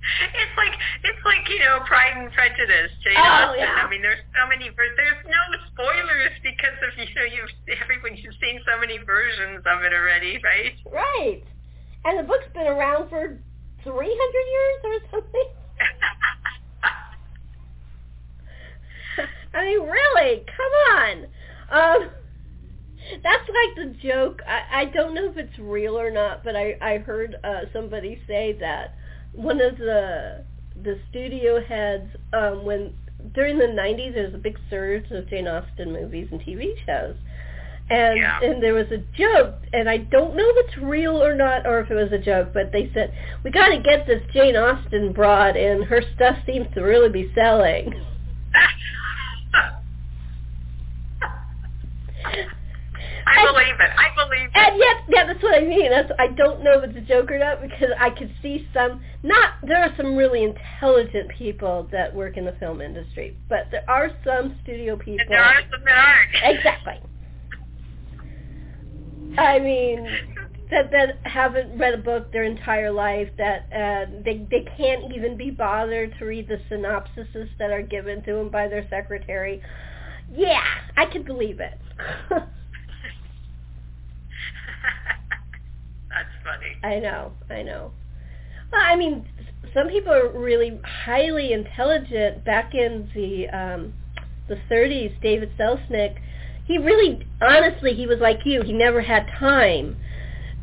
It's 0.00 0.56
like 0.56 0.72
it's 1.04 1.22
like 1.28 1.44
you 1.48 1.60
know 1.60 1.80
Pride 1.84 2.16
and 2.16 2.32
Prejudice, 2.32 2.90
Jane 3.04 3.20
Oh, 3.20 3.52
Austen. 3.52 3.60
yeah. 3.60 3.84
I 3.84 3.90
mean, 3.90 4.00
there's 4.00 4.24
so 4.32 4.48
many. 4.48 4.70
There's 4.72 5.22
no 5.28 5.42
spoilers 5.72 6.32
because 6.42 6.76
of 6.80 6.96
you 6.98 7.04
know 7.14 7.28
you've 7.28 7.52
everyone 7.80 8.16
you've 8.16 8.36
seen 8.40 8.60
so 8.64 8.80
many 8.80 8.96
versions 9.04 9.60
of 9.68 9.84
it 9.84 9.92
already, 9.92 10.40
right? 10.42 10.74
Right. 10.88 11.44
And 12.04 12.18
the 12.18 12.24
book's 12.24 12.48
been 12.54 12.66
around 12.66 13.08
for 13.12 13.36
300 13.84 13.92
years 14.08 14.80
or 14.84 14.96
something. 15.12 15.48
I 19.54 19.64
mean, 19.66 19.82
really, 19.88 20.44
come 20.46 20.74
on. 20.96 21.26
Um, 21.70 22.10
that's 23.22 23.48
like 23.48 23.74
the 23.76 23.94
joke. 24.02 24.40
I, 24.46 24.82
I 24.82 24.84
don't 24.86 25.14
know 25.14 25.30
if 25.30 25.36
it's 25.36 25.58
real 25.58 25.98
or 25.98 26.10
not, 26.10 26.44
but 26.44 26.54
I, 26.56 26.76
I 26.80 26.98
heard 26.98 27.36
uh, 27.44 27.62
somebody 27.72 28.20
say 28.26 28.56
that 28.60 28.94
one 29.32 29.60
of 29.60 29.78
the 29.78 30.44
the 30.82 30.98
studio 31.10 31.62
heads 31.62 32.08
um, 32.32 32.64
when 32.64 32.92
during 33.34 33.58
the 33.58 33.66
90s 33.66 34.14
there 34.14 34.24
was 34.24 34.34
a 34.34 34.38
big 34.38 34.58
surge 34.70 35.10
of 35.10 35.28
Jane 35.28 35.46
Austen 35.46 35.92
movies 35.92 36.28
and 36.30 36.40
TV 36.40 36.72
shows. 36.86 37.16
And 37.90 38.18
Yeah. 38.18 38.40
and 38.40 38.62
there 38.62 38.74
was 38.74 38.86
a 38.92 38.98
joke, 39.18 39.56
and 39.72 39.90
I 39.90 39.98
don't 39.98 40.36
know 40.36 40.48
if 40.48 40.66
it's 40.66 40.78
real 40.78 41.22
or 41.22 41.34
not, 41.34 41.66
or 41.66 41.80
if 41.80 41.90
it 41.90 41.94
was 41.94 42.12
a 42.12 42.18
joke, 42.18 42.50
but 42.54 42.70
they 42.72 42.90
said 42.94 43.12
we 43.44 43.50
got 43.50 43.68
to 43.68 43.78
get 43.78 44.06
this 44.06 44.22
Jane 44.32 44.56
Austen 44.56 45.12
broad, 45.12 45.56
and 45.56 45.84
her 45.84 46.00
stuff 46.14 46.36
seems 46.46 46.72
to 46.74 46.82
really 46.82 47.08
be 47.10 47.32
selling. 47.34 47.92
I 53.30 53.52
believe 53.52 53.74
it. 53.80 53.90
I 53.96 54.14
believe 54.16 54.48
it. 54.48 54.56
And 54.56 54.78
yet, 54.78 54.96
yeah, 55.08 55.26
that's 55.26 55.42
what 55.42 55.54
I 55.54 55.64
mean. 55.64 55.90
That's 55.90 56.10
I 56.18 56.28
don't 56.28 56.62
know 56.64 56.80
if 56.80 56.90
it's 56.90 56.98
a 56.98 57.08
joke 57.08 57.30
or 57.30 57.38
not 57.38 57.60
because 57.62 57.90
I 57.98 58.10
could 58.10 58.32
see 58.42 58.66
some. 58.74 59.00
Not 59.22 59.54
there 59.62 59.82
are 59.82 59.94
some 59.96 60.16
really 60.16 60.44
intelligent 60.44 61.30
people 61.36 61.88
that 61.92 62.14
work 62.14 62.36
in 62.36 62.44
the 62.44 62.56
film 62.60 62.80
industry, 62.80 63.36
but 63.48 63.68
there 63.70 63.88
are 63.88 64.10
some 64.24 64.58
studio 64.62 64.96
people. 64.96 65.20
And 65.20 65.30
there 65.30 65.42
are 65.44 65.60
some 65.70 65.84
that 65.84 65.98
aren't. 65.98 66.58
Exactly. 66.58 66.94
I 69.38 69.58
mean, 69.60 70.06
that 70.70 70.90
that 70.90 71.20
haven't 71.24 71.78
read 71.78 71.94
a 71.94 71.98
book 71.98 72.32
their 72.32 72.44
entire 72.44 72.90
life. 72.90 73.28
That 73.38 73.66
uh, 73.72 74.10
they 74.24 74.46
they 74.50 74.66
can't 74.76 75.12
even 75.14 75.36
be 75.36 75.50
bothered 75.50 76.14
to 76.18 76.24
read 76.24 76.48
the 76.48 76.60
synopsises 76.70 77.48
that 77.58 77.70
are 77.70 77.82
given 77.82 78.22
to 78.24 78.34
them 78.34 78.50
by 78.50 78.68
their 78.68 78.86
secretary. 78.88 79.62
Yeah, 80.32 80.62
I 80.96 81.06
could 81.06 81.24
believe 81.24 81.60
it. 81.60 81.78
That's 86.10 86.28
funny. 86.44 86.76
I 86.82 87.00
know, 87.00 87.32
I 87.48 87.62
know. 87.62 87.92
Well, 88.72 88.82
I 88.84 88.96
mean, 88.96 89.26
some 89.74 89.88
people 89.88 90.12
are 90.12 90.28
really 90.28 90.80
highly 90.84 91.52
intelligent. 91.52 92.44
Back 92.44 92.74
in 92.74 93.08
the 93.14 93.48
um, 93.48 93.94
the 94.48 94.56
30s, 94.70 95.20
David 95.22 95.50
Selznick, 95.58 96.16
he 96.66 96.78
really, 96.78 97.26
honestly, 97.40 97.94
he 97.94 98.06
was 98.06 98.18
like 98.20 98.40
you. 98.44 98.62
He 98.62 98.72
never 98.72 99.00
had 99.00 99.26
time, 99.38 99.96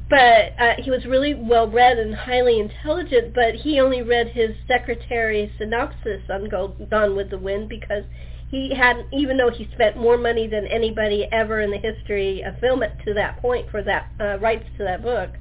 but 0.10 0.54
uh, 0.60 0.74
he 0.78 0.90
was 0.92 1.06
really 1.06 1.34
well 1.34 1.70
read 1.70 1.98
and 1.98 2.16
highly 2.16 2.60
intelligent. 2.60 3.34
But 3.34 3.56
he 3.56 3.80
only 3.80 4.02
read 4.02 4.30
his 4.30 4.52
secretary's 4.68 5.52
synopsis 5.58 6.22
on 6.30 6.50
Go- 6.50 6.76
Gone 6.90 7.16
with 7.16 7.30
the 7.30 7.38
Wind 7.38 7.70
because 7.70 8.04
he 8.50 8.74
had, 8.74 9.06
even 9.12 9.38
though 9.38 9.50
he 9.50 9.68
spent 9.74 9.98
more 9.98 10.18
money 10.18 10.48
than 10.48 10.66
anybody 10.68 11.28
ever 11.32 11.62
in 11.62 11.72
the 11.72 11.78
history 11.78 12.42
of 12.44 12.58
film 12.60 12.82
it 12.84 12.94
to 13.06 13.14
that 13.14 13.42
point 13.42 13.70
for 13.70 13.84
that 13.84 14.08
uh, 14.22 14.38
rights 14.40 14.66
to 14.78 14.84
that 14.86 15.04
book, 15.04 15.32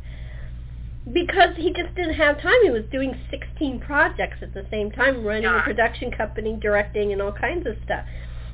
because 1.13 1.51
he 1.57 1.73
just 1.73 1.95
didn't 1.95 2.15
have 2.15 2.41
time. 2.43 2.57
He 2.65 2.71
was 2.71 2.83
doing 2.91 3.15
16 3.31 3.81
projects 3.81 4.39
at 4.43 4.53
the 4.55 4.67
same 4.71 4.91
time, 4.91 5.25
running 5.25 5.45
Yeah. 5.45 5.61
a 5.61 5.63
production 5.63 6.11
company, 6.11 6.59
directing, 6.61 7.13
and 7.13 7.23
all 7.23 7.33
kinds 7.33 7.67
of 7.67 7.77
stuff. 7.85 8.05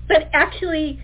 But 0.06 0.28
actually, 0.34 1.00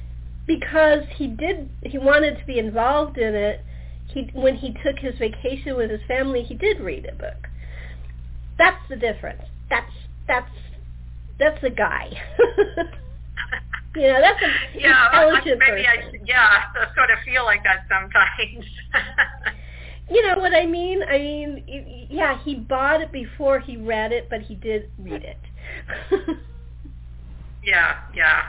because 0.46 1.04
he 1.16 1.28
did, 1.28 1.70
he 1.82 1.96
wanted 1.98 2.38
to 2.38 2.44
be 2.44 2.58
involved 2.58 3.16
in 3.16 3.34
it. 3.34 3.64
He, 4.08 4.30
when 4.34 4.56
he 4.56 4.74
took 4.84 4.98
his 4.98 5.14
vacation 5.18 5.76
with 5.76 5.90
his 5.90 6.00
family, 6.06 6.42
he 6.42 6.54
did 6.54 6.80
read 6.80 7.06
a 7.11 7.14
book. 7.14 7.48
That's 8.58 8.80
the 8.90 8.96
difference. 8.96 9.42
That's 9.70 9.92
that's 10.26 10.50
that's 11.38 11.62
a 11.62 11.70
guy. 11.70 12.11
you 13.96 14.03
know, 14.03 14.20
that's 14.20 14.42
an 14.42 14.51
yeah, 14.81 15.07
intelligent 15.07 15.59
maybe 15.59 15.85
person. 15.85 16.20
I 16.20 16.27
yeah, 16.27 16.62
I 16.74 16.94
sort 16.94 17.11
of 17.11 17.18
feel 17.24 17.44
like 17.44 17.62
that 17.64 17.85
sometimes. 17.88 18.64
You 20.11 20.27
know 20.27 20.40
what 20.40 20.55
I 20.55 20.64
mean? 20.64 21.01
I 21.03 21.18
mean, 21.18 22.07
yeah, 22.11 22.38
he 22.42 22.55
bought 22.55 23.03
it 23.03 23.12
before 23.12 23.61
he 23.61 23.77
read 23.77 24.11
it, 24.11 24.29
but 24.31 24.40
he 24.40 24.55
did 24.55 24.88
read 24.98 25.22
it. 25.22 25.38
yeah, 27.62 27.96
yeah. 28.14 28.44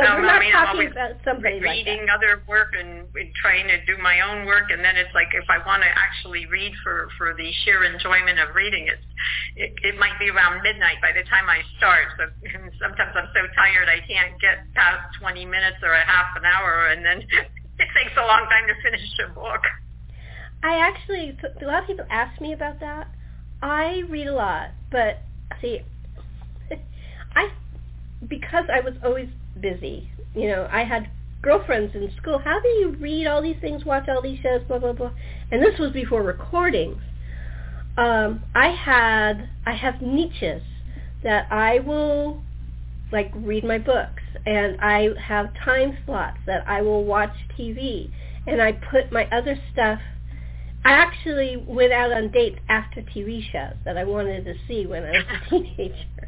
So 0.00 0.08
No, 0.08 0.16
we're 0.16 0.22
no, 0.24 0.32
not 0.32 0.40
I 0.40 0.40
mean, 0.40 0.54
I'm 0.56 0.66
talking 0.66 0.90
about 0.92 1.12
somebody 1.24 1.60
like 1.60 1.84
reading 1.84 2.06
that. 2.08 2.16
other 2.16 2.42
work 2.48 2.72
and, 2.78 3.04
and 3.12 3.28
trying 3.36 3.68
to 3.68 3.76
do 3.84 4.00
my 4.00 4.20
own 4.24 4.46
work, 4.48 4.72
and 4.72 4.80
then 4.80 4.96
it's 4.96 5.12
like 5.12 5.28
if 5.36 5.44
I 5.52 5.60
want 5.68 5.84
to 5.84 5.90
actually 5.92 6.46
read 6.48 6.72
for 6.82 7.08
for 7.18 7.34
the 7.36 7.52
sheer 7.64 7.84
enjoyment 7.84 8.40
of 8.40 8.54
reading 8.56 8.88
it, 8.88 9.00
it, 9.56 9.70
it 9.84 9.96
might 10.00 10.16
be 10.18 10.30
around 10.32 10.62
midnight 10.64 10.98
by 11.04 11.12
the 11.12 11.22
time 11.28 11.48
I 11.52 11.60
start. 11.76 12.08
So 12.16 12.24
sometimes 12.80 13.12
I'm 13.14 13.28
so 13.36 13.42
tired 13.54 13.88
I 13.92 14.00
can't 14.08 14.34
get 14.40 14.64
past 14.74 15.04
20 15.20 15.44
minutes 15.44 15.78
or 15.84 15.92
a 15.92 16.04
half 16.04 16.32
an 16.36 16.44
hour, 16.48 16.88
and 16.88 17.04
then 17.04 17.20
it 17.82 17.88
takes 17.92 18.16
a 18.16 18.24
long 18.24 18.48
time 18.48 18.66
to 18.68 18.76
finish 18.82 19.04
a 19.28 19.32
book. 19.36 19.62
I 20.62 20.76
actually, 20.76 21.36
a 21.60 21.64
lot 21.64 21.82
of 21.82 21.86
people 21.86 22.04
ask 22.10 22.40
me 22.40 22.52
about 22.52 22.80
that. 22.80 23.08
I 23.62 24.02
read 24.08 24.26
a 24.26 24.34
lot, 24.34 24.70
but 24.90 25.22
see, 25.60 25.80
I 27.34 27.48
because 28.28 28.64
I 28.72 28.80
was 28.80 28.94
always 29.04 29.28
busy. 29.58 30.10
You 30.34 30.48
know, 30.48 30.68
I 30.70 30.84
had 30.84 31.10
girlfriends 31.42 31.94
in 31.94 32.10
school. 32.20 32.38
How 32.38 32.60
do 32.60 32.68
you 32.68 32.96
read 33.00 33.26
all 33.26 33.42
these 33.42 33.56
things, 33.60 33.84
watch 33.84 34.08
all 34.08 34.22
these 34.22 34.40
shows, 34.40 34.62
blah 34.68 34.78
blah 34.78 34.92
blah? 34.92 35.12
And 35.50 35.62
this 35.62 35.78
was 35.78 35.92
before 35.92 36.22
recordings. 36.22 37.02
Um, 37.96 38.42
I 38.54 38.68
had 38.68 39.48
I 39.66 39.74
have 39.74 40.00
niches 40.00 40.62
that 41.22 41.50
I 41.50 41.80
will 41.80 42.42
like 43.12 43.32
read 43.34 43.64
my 43.64 43.78
books, 43.78 44.22
and 44.46 44.80
I 44.80 45.08
have 45.20 45.52
time 45.64 45.98
slots 46.06 46.38
that 46.46 46.66
I 46.68 46.82
will 46.82 47.04
watch 47.04 47.34
TV, 47.58 48.10
and 48.46 48.62
I 48.62 48.72
put 48.72 49.10
my 49.10 49.26
other 49.30 49.58
stuff 49.72 50.00
I 50.84 50.92
actually 50.92 51.56
went 51.58 51.92
out 51.92 52.12
on 52.12 52.30
dates 52.30 52.58
after 52.68 53.02
TV 53.02 53.42
shows 53.52 53.74
that 53.84 53.98
I 53.98 54.04
wanted 54.04 54.44
to 54.46 54.54
see 54.66 54.86
when 54.86 55.04
I 55.04 55.10
was 55.10 55.24
a 55.28 55.50
teenager. 55.50 56.19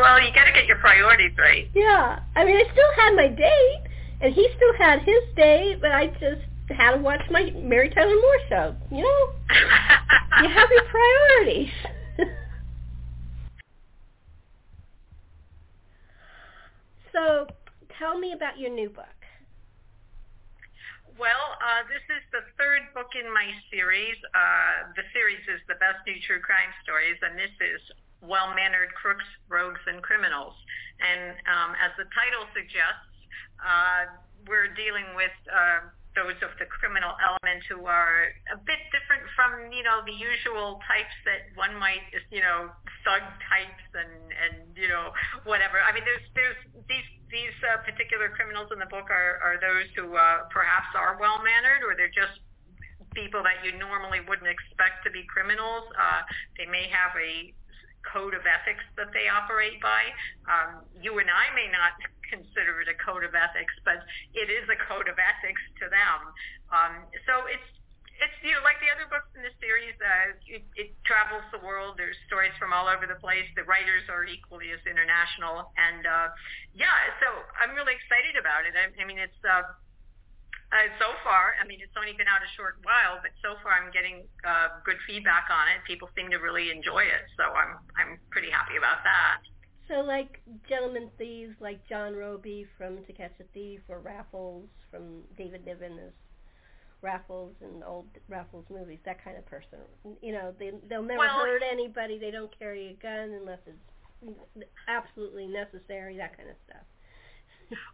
Well, 0.00 0.20
you 0.20 0.32
got 0.34 0.44
to 0.44 0.52
get 0.52 0.66
your 0.66 0.78
priorities 0.78 1.32
right. 1.38 1.70
Yeah. 1.74 2.20
I 2.36 2.44
mean, 2.44 2.56
I 2.56 2.64
still 2.72 2.92
had 2.96 3.14
my 3.16 3.28
date, 3.28 3.82
and 4.20 4.32
he 4.34 4.48
still 4.56 4.74
had 4.78 5.00
his 5.00 5.22
date, 5.36 5.78
but 5.80 5.92
I 5.92 6.06
just 6.06 6.42
had 6.68 6.92
to 6.92 6.98
watch 6.98 7.22
my 7.30 7.50
Mary 7.56 7.90
Tyler 7.90 8.14
Moore 8.14 8.38
show. 8.48 8.74
You 8.90 9.02
know, 9.02 9.28
you 10.42 10.48
have 10.48 10.68
your 10.70 10.84
priorities. 10.90 11.72
so, 17.12 17.46
tell 17.98 18.18
me 18.18 18.32
about 18.32 18.58
your 18.58 18.70
new 18.70 18.90
book. 18.90 19.06
Well, 21.18 21.58
uh, 21.60 21.84
this 21.92 22.00
is 22.16 22.24
the 22.32 22.40
third 22.56 22.80
book 22.94 23.12
in 23.12 23.28
my 23.28 23.44
series. 23.68 24.16
Uh, 24.32 24.88
the 24.96 25.04
series 25.12 25.44
is 25.52 25.60
the 25.68 25.76
best 25.76 26.00
new 26.06 26.16
true 26.24 26.40
crime 26.40 26.72
stories, 26.80 27.20
and 27.20 27.36
this 27.36 27.52
is 27.60 27.80
well-mannered 28.22 28.92
crooks, 28.94 29.24
rogues, 29.48 29.80
and 29.86 30.02
criminals. 30.02 30.54
And 31.00 31.36
um, 31.48 31.70
as 31.80 31.92
the 31.96 32.04
title 32.12 32.44
suggests, 32.52 33.08
uh, 33.60 34.12
we're 34.48 34.72
dealing 34.76 35.04
with 35.16 35.32
uh, 35.48 35.88
those 36.16 36.36
of 36.42 36.50
the 36.58 36.66
criminal 36.66 37.14
element 37.22 37.62
who 37.70 37.86
are 37.86 38.34
a 38.50 38.58
bit 38.58 38.80
different 38.90 39.24
from, 39.38 39.70
you 39.70 39.84
know, 39.86 40.02
the 40.02 40.16
usual 40.16 40.82
types 40.84 41.14
that 41.22 41.48
one 41.54 41.76
might, 41.78 42.02
you 42.34 42.42
know, 42.42 42.68
thug 43.06 43.22
types 43.46 43.86
and, 43.94 44.12
and 44.34 44.54
you 44.74 44.90
know, 44.90 45.14
whatever. 45.46 45.78
I 45.78 45.94
mean, 45.94 46.02
there's, 46.02 46.26
there's 46.34 46.60
these, 46.90 47.08
these 47.30 47.56
uh, 47.62 47.78
particular 47.86 48.28
criminals 48.34 48.74
in 48.74 48.82
the 48.82 48.90
book 48.90 49.06
are, 49.08 49.38
are 49.38 49.56
those 49.62 49.86
who 49.94 50.18
uh, 50.18 50.50
perhaps 50.50 50.90
are 50.98 51.14
well-mannered 51.20 51.86
or 51.86 51.94
they're 51.94 52.12
just 52.12 52.42
people 53.14 53.42
that 53.42 53.62
you 53.62 53.74
normally 53.78 54.20
wouldn't 54.26 54.50
expect 54.50 55.02
to 55.06 55.10
be 55.10 55.22
criminals. 55.26 55.86
Uh, 55.94 56.22
they 56.58 56.66
may 56.66 56.90
have 56.90 57.14
a 57.18 57.54
code 58.06 58.34
of 58.34 58.44
ethics 58.48 58.84
that 58.96 59.12
they 59.12 59.28
operate 59.28 59.80
by. 59.80 60.10
Um, 60.48 60.84
you 60.96 61.18
and 61.20 61.28
I 61.28 61.52
may 61.54 61.68
not 61.68 61.96
consider 62.32 62.80
it 62.80 62.88
a 62.88 62.96
code 62.96 63.24
of 63.24 63.34
ethics, 63.34 63.74
but 63.84 64.02
it 64.34 64.48
is 64.48 64.64
a 64.70 64.78
code 64.86 65.08
of 65.08 65.18
ethics 65.18 65.62
to 65.82 65.90
them. 65.90 66.18
Um, 66.70 66.92
so 67.26 67.46
it's 67.50 67.70
it's 68.20 68.36
you 68.44 68.52
know 68.52 68.60
like 68.60 68.76
the 68.84 68.92
other 68.92 69.08
books 69.08 69.32
in 69.32 69.40
the 69.40 69.52
series, 69.64 69.96
uh, 69.96 70.36
it, 70.44 70.64
it 70.76 70.92
travels 71.08 71.44
the 71.50 71.60
world. 71.64 71.96
There's 71.96 72.16
stories 72.28 72.52
from 72.60 72.76
all 72.76 72.84
over 72.84 73.08
the 73.08 73.16
place. 73.16 73.48
The 73.56 73.64
writers 73.64 74.04
are 74.12 74.28
equally 74.28 74.70
as 74.76 74.82
international, 74.84 75.72
and 75.80 76.04
uh, 76.04 76.28
yeah, 76.76 77.16
so 77.18 77.28
I'm 77.56 77.72
really 77.72 77.96
excited 77.96 78.36
about 78.36 78.68
it. 78.68 78.76
I, 78.76 78.92
I 78.92 79.04
mean, 79.08 79.18
it's. 79.18 79.40
Uh, 79.40 79.64
uh, 80.72 80.86
so 81.02 81.10
far, 81.26 81.58
I 81.58 81.66
mean, 81.66 81.82
it's 81.82 81.94
only 81.98 82.14
been 82.14 82.30
out 82.30 82.42
a 82.42 82.50
short 82.56 82.78
while, 82.86 83.18
but 83.22 83.34
so 83.42 83.58
far 83.62 83.74
I'm 83.74 83.90
getting 83.90 84.22
uh, 84.46 84.78
good 84.86 84.98
feedback 85.06 85.50
on 85.50 85.66
it. 85.74 85.82
People 85.86 86.08
seem 86.14 86.30
to 86.30 86.38
really 86.38 86.70
enjoy 86.70 87.02
it, 87.02 87.26
so 87.36 87.50
I'm 87.50 87.82
I'm 87.98 88.18
pretty 88.30 88.50
happy 88.50 88.78
about 88.78 89.02
that. 89.02 89.42
So, 89.90 90.06
like 90.06 90.38
Gentlemen 90.68 91.10
Thieves, 91.18 91.56
like 91.58 91.82
John 91.88 92.14
Robie 92.14 92.66
from 92.78 93.02
To 93.04 93.12
Catch 93.12 93.34
a 93.40 93.44
Thief, 93.52 93.80
or 93.88 93.98
Raffles 93.98 94.68
from 94.90 95.22
David 95.36 95.66
Niven 95.66 95.98
as 95.98 96.14
Raffles 97.02 97.54
in 97.60 97.82
old 97.82 98.06
Raffles 98.28 98.66
movies, 98.70 99.00
that 99.04 99.22
kind 99.24 99.36
of 99.36 99.44
person. 99.46 99.80
You 100.22 100.32
know, 100.32 100.54
they 100.58 100.70
they'll 100.88 101.02
never 101.02 101.18
Well- 101.18 101.44
hurt 101.44 101.62
anybody. 101.68 102.18
They 102.18 102.30
don't 102.30 102.56
carry 102.56 102.88
a 102.90 103.02
gun 103.02 103.34
unless 103.34 103.58
it's 103.66 104.66
absolutely 104.86 105.46
necessary. 105.48 106.16
That 106.16 106.36
kind 106.36 106.48
of 106.48 106.56
stuff. 106.66 106.86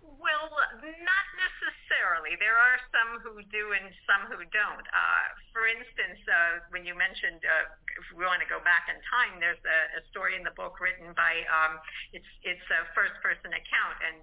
Well, 0.01 0.49
not 0.81 1.27
necessarily. 1.37 2.33
There 2.41 2.57
are 2.57 2.81
some 2.89 3.21
who 3.21 3.45
do 3.53 3.77
and 3.77 3.93
some 4.09 4.25
who 4.33 4.41
don't. 4.49 4.87
Uh, 4.89 5.27
for 5.53 5.69
instance, 5.69 6.21
uh, 6.25 6.65
when 6.73 6.89
you 6.89 6.97
mentioned, 6.97 7.45
uh, 7.45 7.77
if 8.01 8.07
we 8.17 8.25
want 8.25 8.41
to 8.41 8.49
go 8.49 8.61
back 8.65 8.89
in 8.89 8.97
time, 9.13 9.37
there's 9.37 9.61
a, 9.61 10.01
a 10.01 10.03
story 10.09 10.33
in 10.33 10.43
the 10.45 10.55
book 10.57 10.81
written 10.81 11.13
by, 11.13 11.45
um, 11.53 11.77
it's 12.17 12.29
it's 12.41 12.65
a 12.73 12.89
first-person 12.97 13.53
account, 13.53 13.99
and 14.01 14.17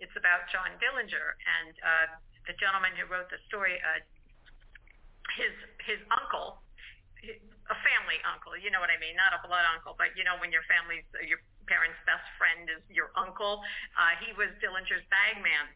it's 0.00 0.14
about 0.16 0.48
John 0.48 0.72
Dillinger, 0.80 1.28
and 1.36 1.74
uh, 1.84 2.06
the 2.48 2.56
gentleman 2.56 2.96
who 2.96 3.04
wrote 3.08 3.28
the 3.28 3.40
story, 3.48 3.76
uh, 3.84 4.00
his 5.36 5.52
his 5.84 6.00
uncle, 6.08 6.64
a 7.24 7.76
family 7.80 8.20
uncle, 8.24 8.56
you 8.56 8.72
know 8.72 8.80
what 8.80 8.92
I 8.92 9.00
mean, 9.00 9.16
not 9.16 9.36
a 9.36 9.40
blood 9.44 9.64
uncle, 9.72 9.96
but 9.96 10.12
you 10.16 10.24
know 10.24 10.36
when 10.40 10.52
your 10.52 10.64
family's 10.68 11.04
your 11.24 11.40
parents' 11.66 11.98
best 12.04 12.26
friend 12.36 12.68
is 12.70 12.82
your 12.90 13.10
uncle. 13.16 13.60
Uh, 13.96 14.14
he 14.22 14.32
was 14.36 14.52
Dillinger's 14.60 15.04
bagman. 15.10 15.72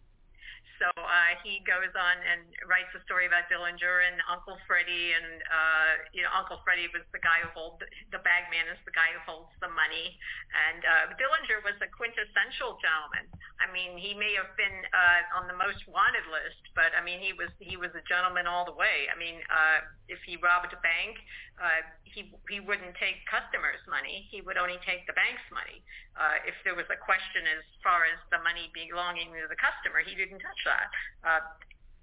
So 0.78 0.86
uh, 0.94 1.34
he 1.42 1.58
goes 1.66 1.90
on 1.90 2.16
and 2.22 2.46
writes 2.70 2.94
a 2.94 3.02
story 3.02 3.26
about 3.26 3.50
Dillinger 3.50 4.06
and 4.06 4.22
Uncle 4.30 4.54
Freddie, 4.62 5.10
and 5.10 5.42
uh, 5.50 5.90
you 6.14 6.22
know 6.22 6.30
Uncle 6.30 6.62
Freddie 6.62 6.86
was 6.94 7.02
the 7.10 7.18
guy 7.18 7.42
who 7.42 7.50
holds 7.50 7.82
the 7.82 8.22
bagman 8.22 8.70
is 8.70 8.78
the 8.86 8.94
guy 8.94 9.10
who 9.10 9.18
holds 9.26 9.50
the 9.58 9.70
money, 9.74 10.14
and 10.54 10.80
uh, 10.86 11.10
Dillinger 11.18 11.66
was 11.66 11.74
a 11.82 11.90
quintessential 11.90 12.78
gentleman. 12.78 13.26
I 13.58 13.66
mean, 13.74 13.98
he 13.98 14.14
may 14.14 14.38
have 14.38 14.54
been 14.54 14.78
uh, 14.94 15.38
on 15.42 15.50
the 15.50 15.58
most 15.58 15.82
wanted 15.90 16.22
list, 16.30 16.62
but 16.78 16.94
I 16.94 17.02
mean 17.02 17.18
he 17.18 17.34
was 17.34 17.50
he 17.58 17.74
was 17.74 17.90
a 17.98 18.04
gentleman 18.06 18.46
all 18.46 18.62
the 18.62 18.76
way. 18.78 19.10
I 19.10 19.18
mean, 19.18 19.42
uh, 19.50 19.82
if 20.08 20.18
he 20.24 20.40
robbed 20.40 20.72
a 20.72 20.80
bank, 20.80 21.20
uh, 21.60 21.84
he 22.04 22.32
he 22.48 22.58
wouldn't 22.60 22.96
take 22.96 23.20
customers' 23.28 23.80
money. 23.86 24.26
He 24.32 24.40
would 24.40 24.56
only 24.56 24.80
take 24.82 25.04
the 25.06 25.14
bank's 25.14 25.44
money. 25.52 25.84
Uh, 26.16 26.42
if 26.48 26.56
there 26.64 26.74
was 26.74 26.88
a 26.88 26.98
question 26.98 27.44
as 27.46 27.62
far 27.84 28.08
as 28.08 28.18
the 28.32 28.40
money 28.40 28.72
belonging 28.72 29.30
to 29.36 29.46
the 29.46 29.58
customer, 29.60 30.00
he 30.02 30.16
didn't 30.16 30.40
touch 30.40 30.62
that. 30.64 30.88
Uh, 31.22 31.42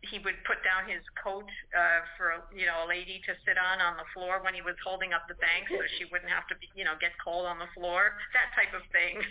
he 0.06 0.22
would 0.22 0.38
put 0.46 0.62
down 0.62 0.86
his 0.86 1.02
coat 1.18 1.50
uh, 1.74 2.06
for 2.14 2.46
you 2.54 2.70
know 2.70 2.86
a 2.86 2.88
lady 2.88 3.22
to 3.26 3.34
sit 3.42 3.58
on 3.58 3.82
on 3.82 3.98
the 3.98 4.08
floor 4.14 4.42
when 4.46 4.54
he 4.54 4.62
was 4.62 4.78
holding 4.86 5.12
up 5.14 5.26
the 5.26 5.38
bank, 5.42 5.66
so 5.70 5.82
she 5.98 6.06
wouldn't 6.14 6.30
have 6.30 6.46
to 6.48 6.56
be 6.62 6.70
you 6.78 6.86
know 6.86 6.94
get 7.02 7.12
cold 7.18 7.50
on 7.50 7.58
the 7.58 7.70
floor. 7.74 8.14
That 8.38 8.54
type 8.54 8.74
of 8.78 8.86
thing. 8.94 9.22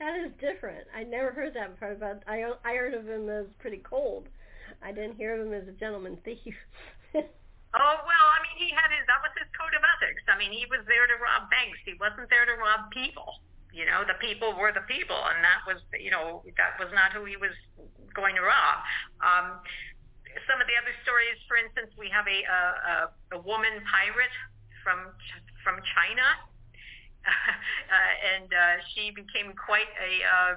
That 0.00 0.16
is 0.16 0.32
different. 0.40 0.88
I 0.96 1.04
never 1.04 1.28
heard 1.28 1.52
that 1.60 1.76
part 1.76 1.92
about. 1.92 2.24
I 2.24 2.48
I 2.64 2.72
heard 2.72 2.94
of 2.94 3.04
him 3.04 3.28
as 3.28 3.46
pretty 3.60 3.84
cold. 3.84 4.32
I 4.80 4.92
didn't 4.92 5.16
hear 5.16 5.36
of 5.36 5.46
him 5.46 5.52
as 5.52 5.68
a 5.68 5.76
gentleman 5.76 6.16
thief. 6.24 6.56
Oh 7.70 7.96
well, 8.02 8.26
I 8.34 8.38
mean, 10.50 10.58
he 10.58 10.66
was 10.66 10.82
there 10.90 11.06
to 11.06 11.16
rob 11.22 11.46
banks. 11.46 11.78
He 11.86 11.94
wasn't 12.02 12.26
there 12.28 12.44
to 12.44 12.58
rob 12.58 12.90
people. 12.90 13.38
You 13.70 13.86
know, 13.86 14.02
the 14.02 14.18
people 14.18 14.58
were 14.58 14.74
the 14.74 14.82
people, 14.90 15.14
and 15.14 15.38
that 15.46 15.62
was, 15.62 15.78
you 15.94 16.10
know, 16.10 16.42
that 16.58 16.74
was 16.82 16.90
not 16.90 17.14
who 17.14 17.22
he 17.22 17.38
was 17.38 17.54
going 18.18 18.34
to 18.34 18.42
rob. 18.42 18.82
Um, 19.22 19.62
some 20.50 20.58
of 20.58 20.66
the 20.66 20.74
other 20.74 20.90
stories, 21.06 21.38
for 21.46 21.54
instance, 21.54 21.94
we 21.94 22.10
have 22.10 22.26
a 22.26 22.42
a, 22.42 23.38
a 23.38 23.40
woman 23.46 23.78
pirate 23.86 24.34
from 24.82 25.14
from 25.62 25.78
China, 25.94 26.26
uh, 27.26 28.12
and 28.34 28.50
uh, 28.50 28.82
she 28.90 29.14
became 29.14 29.54
quite 29.54 29.90
a, 30.02 30.12
uh, 30.26 30.54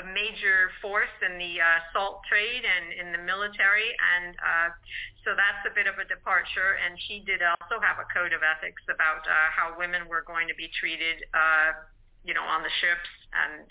a 0.00 0.04
major 0.16 0.72
force 0.80 1.12
in 1.20 1.36
the 1.36 1.60
uh, 1.60 1.78
salt 1.92 2.24
trade 2.24 2.64
and 2.64 2.96
in 2.96 3.12
the 3.12 3.20
military, 3.20 3.92
and 4.16 4.32
uh, 4.40 4.68
so 5.22 5.36
that's 5.36 5.60
a 5.68 5.72
bit 5.76 5.84
of 5.84 6.00
a 6.00 6.06
departure. 6.08 6.80
And 6.80 6.96
she 7.04 7.20
did 7.28 7.44
also 7.44 7.76
have 7.84 8.00
a 8.00 8.08
code 8.08 8.32
of 8.32 8.40
ethics 8.40 8.80
about 8.88 9.28
uh, 9.28 9.48
how 9.52 9.76
women 9.76 10.08
were 10.08 10.24
going 10.24 10.48
to 10.48 10.56
be 10.56 10.72
treated, 10.72 11.20
uh, 11.36 11.84
you 12.24 12.32
know, 12.32 12.44
on 12.44 12.64
the 12.64 12.72
ships, 12.80 13.10
and 13.36 13.68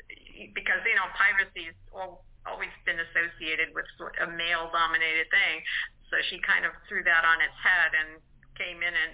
because 0.53 0.85
you 0.85 0.93
know 0.93 1.09
piracy 1.17 1.73
all, 1.89 2.23
always 2.45 2.73
been 2.85 3.01
associated 3.01 3.73
with 3.73 3.89
a 4.21 4.29
male-dominated 4.29 5.27
thing, 5.33 5.55
so 6.13 6.21
she 6.29 6.37
kind 6.45 6.63
of 6.63 6.73
threw 6.85 7.01
that 7.05 7.25
on 7.25 7.41
its 7.41 7.57
head 7.57 7.91
and 7.97 8.21
came 8.59 8.83
in 8.83 8.93
and 8.93 9.13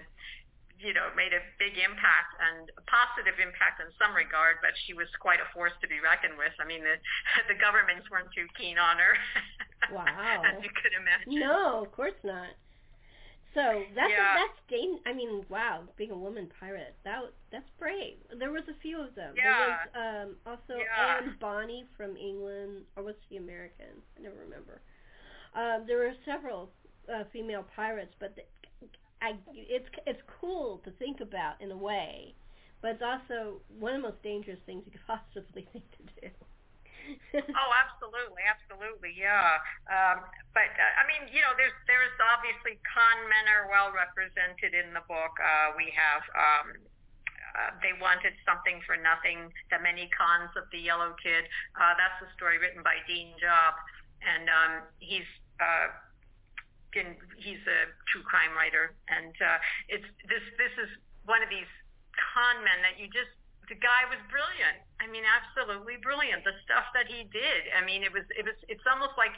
you 0.80 0.92
know, 0.92 1.08
made 1.16 1.32
a 1.32 1.42
big 1.56 1.80
impact 1.80 2.36
and 2.40 2.68
a 2.76 2.84
positive 2.84 3.40
impact 3.40 3.80
in 3.80 3.88
some 3.96 4.12
regard, 4.12 4.60
but 4.60 4.76
she 4.86 4.92
was 4.92 5.08
quite 5.24 5.40
a 5.40 5.48
force 5.56 5.74
to 5.80 5.88
be 5.88 6.04
reckoned 6.04 6.36
with. 6.36 6.52
I 6.60 6.66
mean, 6.68 6.84
the 6.84 7.00
the 7.52 7.58
governments 7.58 8.12
weren't 8.12 8.32
too 8.36 8.48
keen 8.58 8.78
on 8.78 8.98
her. 9.00 9.16
Wow. 9.94 10.42
as 10.42 10.64
you 10.64 10.70
could 10.82 10.98
imagine. 10.98 11.46
No, 11.46 11.86
of 11.86 11.92
course 11.92 12.18
not. 12.24 12.58
So 13.56 13.84
that's 13.96 14.12
yeah. 14.12 14.36
that's 14.36 14.60
dang, 14.68 15.00
I 15.06 15.14
mean, 15.14 15.46
wow, 15.48 15.84
being 15.96 16.12
a 16.12 16.18
woman 16.18 16.50
pirate, 16.60 16.96
that 17.06 17.22
that's 17.52 17.70
brave. 17.80 18.18
There 18.38 18.52
was 18.52 18.64
a 18.68 18.76
few 18.82 19.00
of 19.00 19.16
them. 19.16 19.34
Yeah. 19.38 19.44
There 19.46 19.70
was 19.70 20.28
um, 20.28 20.36
also 20.46 20.74
yeah. 20.76 21.22
Anne 21.22 21.36
Bonny 21.40 21.86
from 21.96 22.18
England, 22.18 22.84
or 22.98 23.04
was 23.04 23.16
she 23.30 23.38
American? 23.38 24.04
I 24.18 24.24
never 24.24 24.36
remember. 24.44 24.82
Um, 25.56 25.86
there 25.88 25.98
were 25.98 26.12
several 26.26 26.70
uh, 27.08 27.24
female 27.32 27.64
pirates, 27.76 28.14
but 28.20 28.36
the, 28.36 28.44
I 29.22 29.36
it's 29.54 29.88
it's 30.06 30.22
cool 30.40 30.82
to 30.84 30.92
think 30.92 31.22
about 31.22 31.62
in 31.62 31.72
a 31.72 31.78
way, 31.78 32.36
but 32.82 33.00
it's 33.00 33.04
also 33.04 33.62
one 33.80 33.96
of 33.96 34.02
the 34.02 34.08
most 34.10 34.22
dangerous 34.24 34.60
things 34.66 34.84
you 34.86 34.92
could 34.92 35.08
possibly 35.08 35.68
think 35.72 35.86
to 35.98 36.04
do. 36.22 36.30
oh, 37.38 37.72
absolutely, 37.86 38.42
absolutely, 38.50 39.14
yeah. 39.14 39.62
Um, 39.86 40.26
but 40.58 40.74
uh, 40.74 40.94
I 40.98 41.06
mean, 41.06 41.30
you 41.30 41.42
know, 41.46 41.54
there's 41.54 41.76
there's 41.86 42.16
obviously 42.34 42.82
con 42.82 43.30
men 43.30 43.46
are 43.46 43.70
well 43.70 43.94
represented 43.94 44.74
in 44.74 44.94
the 44.94 45.06
book. 45.06 45.38
Uh, 45.38 45.78
we 45.78 45.94
have. 45.94 46.24
Um, 46.34 46.68
uh, 47.56 47.72
they 47.80 47.96
wanted 48.04 48.36
something 48.44 48.84
for 48.84 49.00
nothing. 49.00 49.48
The 49.72 49.80
many 49.80 50.12
cons 50.12 50.52
of 50.60 50.68
the 50.76 50.82
Yellow 50.82 51.16
Kid. 51.24 51.48
Uh, 51.80 51.96
that's 51.96 52.20
a 52.20 52.28
story 52.36 52.60
written 52.60 52.84
by 52.84 53.00
Dean 53.08 53.32
Jobb, 53.40 53.80
and 54.20 54.52
um, 54.52 54.72
he's 55.00 55.24
uh, 55.64 55.88
and 56.96 57.16
he's 57.38 57.62
a 57.68 57.80
true 58.12 58.24
crime 58.24 58.56
writer, 58.56 58.96
and 59.12 59.36
uh, 59.40 59.60
it's 59.92 60.08
this 60.28 60.44
this 60.58 60.74
is 60.80 60.90
one 61.28 61.44
of 61.44 61.50
these 61.50 61.70
con 62.16 62.64
men 62.64 62.80
that 62.84 62.96
you 63.00 63.12
just 63.12 63.32
the 63.70 63.78
guy 63.78 64.06
was 64.10 64.22
brilliant. 64.30 64.78
I 65.02 65.10
mean, 65.10 65.26
absolutely 65.26 65.98
brilliant. 66.02 66.46
The 66.46 66.54
stuff 66.66 66.86
that 66.94 67.10
he 67.10 67.26
did. 67.34 67.62
I 67.74 67.82
mean, 67.82 68.06
it 68.06 68.14
was 68.14 68.26
it 68.38 68.46
was 68.46 68.58
it's 68.70 68.86
almost 68.86 69.18
like 69.18 69.34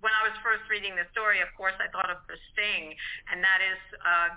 when 0.00 0.12
I 0.16 0.26
was 0.26 0.34
first 0.40 0.64
reading 0.72 0.96
the 0.96 1.06
story. 1.12 1.44
Of 1.44 1.52
course, 1.54 1.76
I 1.76 1.88
thought 1.92 2.08
of 2.08 2.24
The 2.28 2.38
Sting, 2.52 2.96
and 3.32 3.44
that 3.44 3.60
is 3.60 3.80
uh, 4.00 4.30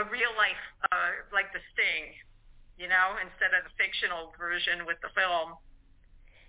a 0.00 0.04
real 0.10 0.34
life 0.34 0.64
uh, 0.90 1.30
like 1.30 1.54
The 1.54 1.62
Sting, 1.74 2.14
you 2.78 2.90
know, 2.90 3.18
instead 3.22 3.54
of 3.54 3.66
the 3.66 3.74
fictional 3.78 4.34
version 4.34 4.82
with 4.86 4.98
the 5.02 5.10
film. 5.14 5.54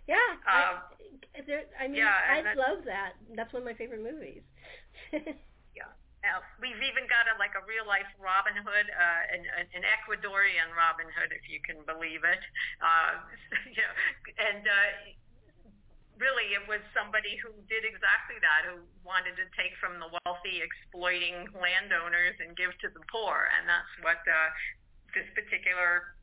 Yeah, 0.05 0.21
I, 0.45 0.57
um, 0.69 0.77
there, 1.49 1.65
I 1.81 1.89
mean, 1.89 1.97
yeah, 1.97 2.13
I 2.13 2.53
love 2.53 2.85
that. 2.85 3.17
That's 3.33 3.49
one 3.53 3.65
of 3.65 3.67
my 3.69 3.73
favorite 3.73 4.05
movies. 4.05 4.45
yeah. 5.77 5.91
Now, 6.25 6.41
we've 6.57 6.81
even 6.81 7.05
got 7.05 7.29
a 7.29 7.37
like 7.37 7.53
a 7.53 7.63
real 7.69 7.85
life 7.85 8.09
Robin 8.17 8.57
Hood, 8.57 8.87
uh, 8.89 9.21
an, 9.29 9.45
an 9.45 9.83
Ecuadorian 9.85 10.73
Robin 10.73 11.05
Hood, 11.13 11.29
if 11.29 11.45
you 11.45 11.61
can 11.61 11.85
believe 11.85 12.25
it. 12.25 12.41
Uh, 12.81 13.21
you 13.75 13.83
know, 13.83 13.93
and 14.41 14.63
uh, 14.65 14.89
really, 16.17 16.55
it 16.55 16.63
was 16.65 16.81
somebody 16.95 17.37
who 17.43 17.51
did 17.67 17.83
exactly 17.83 18.39
that, 18.41 18.65
who 18.65 18.81
wanted 19.03 19.35
to 19.37 19.45
take 19.53 19.75
from 19.77 19.99
the 19.99 20.09
wealthy, 20.23 20.63
exploiting 20.63 21.45
landowners 21.53 22.35
and 22.39 22.55
give 22.55 22.73
to 22.81 22.87
the 22.89 23.03
poor, 23.11 23.51
and 23.59 23.67
that's 23.67 23.93
what 24.01 24.19
uh, 24.25 24.49
this 25.13 25.27
particular 25.37 26.15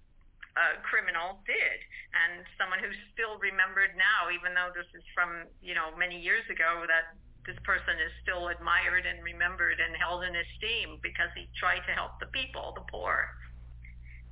uh, 0.57 0.81
criminal 0.85 1.41
did, 1.49 1.79
and 2.13 2.45
someone 2.61 2.81
who's 2.81 2.99
still 3.17 3.41
remembered 3.41 3.97
now, 3.97 4.29
even 4.29 4.53
though 4.53 4.73
this 4.73 4.89
is 4.93 5.05
from 5.17 5.49
you 5.65 5.73
know 5.73 5.93
many 5.97 6.21
years 6.21 6.45
ago, 6.53 6.85
that 6.89 7.17
this 7.47 7.59
person 7.67 7.99
is 7.99 8.13
still 8.23 8.49
admired 8.49 9.07
and 9.07 9.23
remembered 9.23 9.83
and 9.83 9.95
held 9.99 10.23
in 10.23 10.35
esteem 10.35 11.03
because 11.03 11.31
he 11.35 11.51
tried 11.59 11.83
to 11.91 11.93
help 11.93 12.19
the 12.23 12.31
people, 12.31 12.73
the 12.79 12.87
poor. 12.91 13.27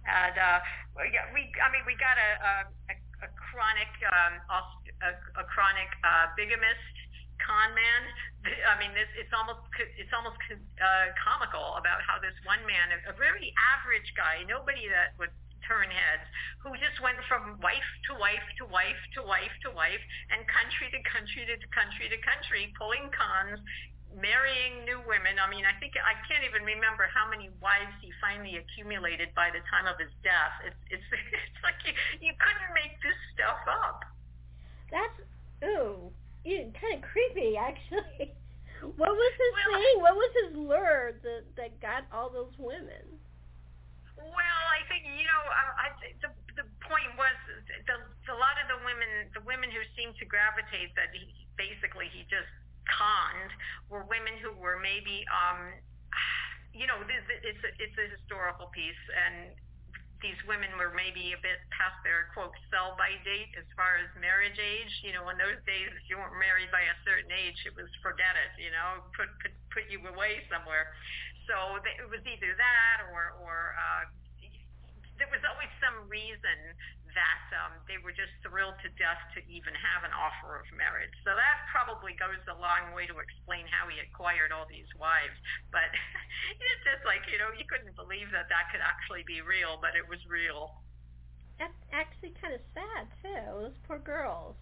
And 0.07 0.37
uh, 0.39 0.59
yeah, 1.13 1.29
we 1.35 1.51
I 1.61 1.69
mean 1.69 1.85
we 1.85 1.99
got 1.99 2.17
a 2.17 2.31
a, 2.89 2.95
a 3.27 3.29
chronic 3.37 3.93
um, 4.09 4.35
a, 4.49 5.11
a 5.41 5.45
chronic 5.45 5.91
uh, 6.05 6.33
bigamist 6.39 6.97
con 7.45 7.73
man. 7.75 8.03
I 8.69 8.81
mean, 8.81 8.93
this 8.97 9.09
it's 9.17 9.33
almost 9.33 9.61
it's 9.77 10.13
almost 10.13 10.41
uh, 10.81 11.13
comical 11.21 11.77
about 11.77 12.01
how 12.05 12.17
this 12.21 12.37
one 12.45 12.65
man, 12.65 12.97
a 13.09 13.17
very 13.17 13.53
average 13.77 14.13
guy, 14.17 14.45
nobody 14.49 14.89
that 14.89 15.17
would 15.21 15.33
turn 15.67 15.89
heads 15.91 16.27
who 16.63 16.73
just 16.77 17.01
went 17.01 17.19
from 17.29 17.57
wife 17.61 17.91
to 18.09 18.13
wife 18.17 18.45
to 18.61 18.65
wife 18.69 19.01
to 19.17 19.21
wife 19.25 19.55
to 19.65 19.71
wife 19.73 20.03
and 20.33 20.45
country 20.49 20.89
to 20.93 21.01
country 21.09 21.45
to 21.49 21.57
country 21.73 22.07
to 22.09 22.19
country, 22.21 22.73
pulling 22.77 23.09
cons, 23.13 23.61
marrying 24.17 24.83
new 24.83 24.99
women. 25.07 25.39
I 25.39 25.47
mean, 25.47 25.63
I 25.63 25.75
think 25.79 25.95
I 26.01 26.19
can't 26.27 26.43
even 26.43 26.67
remember 26.67 27.07
how 27.11 27.31
many 27.31 27.53
wives 27.63 27.95
he 28.03 28.11
finally 28.19 28.59
accumulated 28.59 29.31
by 29.39 29.55
the 29.55 29.63
time 29.71 29.87
of 29.87 30.01
his 30.01 30.11
death. 30.27 30.55
It's 30.67 30.83
it's 30.91 31.09
it's 31.37 31.61
like 31.63 31.79
you, 31.87 31.95
you 32.19 32.33
couldn't 32.39 32.73
make 32.75 32.99
this 33.05 33.19
stuff 33.37 33.63
up. 33.67 34.03
That's 34.91 35.19
ooh, 35.63 36.11
kind 36.45 36.99
of 36.99 37.03
creepy 37.05 37.55
actually. 37.57 38.35
What 38.81 39.13
was 39.13 39.33
his 39.37 39.53
well, 39.53 39.77
thing? 39.77 40.01
What 40.01 40.17
was 40.17 40.33
his 40.41 40.57
lure 40.57 41.13
that 41.23 41.45
that 41.57 41.81
got 41.85 42.09
all 42.11 42.31
those 42.31 42.57
women? 42.57 43.21
Well, 44.21 44.63
I 44.69 44.85
think 44.89 45.09
you 45.09 45.25
know, 45.25 45.43
I, 45.49 45.65
I, 45.75 45.87
the 46.21 46.31
the 46.61 46.67
point 46.85 47.11
was 47.17 47.37
the, 47.89 47.97
the, 47.97 47.97
a 48.35 48.39
lot 48.39 48.61
of 48.61 48.67
the 48.69 48.79
women, 48.85 49.33
the 49.33 49.45
women 49.49 49.73
who 49.73 49.81
seemed 49.97 50.17
to 50.21 50.27
gravitate 50.29 50.93
that 50.95 51.11
he 51.15 51.25
basically 51.57 52.13
he 52.13 52.29
just 52.29 52.51
conned 52.89 53.53
were 53.89 54.05
women 54.09 54.37
who 54.41 54.53
were 54.57 54.81
maybe, 54.81 55.25
um, 55.31 55.73
you 56.73 56.87
know, 56.87 57.01
this, 57.07 57.23
it's 57.45 57.63
a, 57.65 57.71
it's 57.81 57.99
a 57.99 58.07
historical 58.13 58.69
piece, 58.75 59.03
and 59.15 59.55
these 60.21 60.37
women 60.45 60.69
were 60.77 60.93
maybe 60.93 61.33
a 61.33 61.41
bit 61.41 61.65
past 61.73 61.97
their 62.05 62.29
quote 62.37 62.53
sell 62.69 62.93
by 63.01 63.17
date 63.25 63.49
as 63.57 63.65
far 63.73 63.97
as 63.97 64.07
marriage 64.21 64.61
age. 64.61 64.93
You 65.01 65.17
know, 65.17 65.25
in 65.33 65.41
those 65.41 65.57
days, 65.65 65.89
if 65.97 66.05
you 66.13 66.21
weren't 66.21 66.37
married 66.37 66.69
by 66.69 66.85
a 66.85 66.97
certain 67.09 67.33
age, 67.33 67.57
it 67.65 67.73
was 67.73 67.89
forget 68.05 68.37
it. 68.37 68.53
You 68.61 68.69
know, 68.69 69.01
put 69.17 69.33
put 69.41 69.53
put 69.73 69.85
you 69.89 70.01
away 70.05 70.45
somewhere. 70.53 70.93
So 71.51 71.83
it 71.83 72.07
was 72.07 72.23
either 72.23 72.55
that 72.55 73.11
or 73.11 73.35
or 73.43 73.75
uh, 73.75 74.07
there 75.19 75.27
was 75.35 75.43
always 75.43 75.69
some 75.83 76.07
reason 76.07 76.79
that 77.11 77.43
um, 77.59 77.75
they 77.91 77.99
were 77.99 78.15
just 78.15 78.31
thrilled 78.47 78.79
to 78.87 78.89
death 78.95 79.19
to 79.35 79.43
even 79.51 79.75
have 79.75 80.07
an 80.07 80.15
offer 80.15 80.63
of 80.63 80.67
marriage. 80.79 81.11
So 81.27 81.35
that 81.35 81.67
probably 81.75 82.15
goes 82.15 82.39
a 82.47 82.55
long 82.55 82.95
way 82.95 83.11
to 83.11 83.19
explain 83.19 83.67
how 83.67 83.91
he 83.91 83.99
acquired 83.99 84.55
all 84.55 84.65
these 84.71 84.87
wives. 84.95 85.35
But 85.75 85.91
it's 86.63 86.83
just 86.87 87.03
like, 87.03 87.27
you 87.27 87.43
know, 87.43 87.51
you 87.51 87.67
couldn't 87.67 87.99
believe 87.99 88.31
that 88.31 88.47
that 88.47 88.71
could 88.71 88.81
actually 88.81 89.27
be 89.27 89.43
real, 89.43 89.77
but 89.83 89.99
it 89.99 90.07
was 90.07 90.23
real. 90.31 90.79
That's 91.59 91.77
actually 91.91 92.33
kind 92.39 92.55
of 92.55 92.63
sad, 92.73 93.11
too. 93.21 93.43
Those 93.67 93.77
poor 93.85 93.99
girls. 93.99 94.55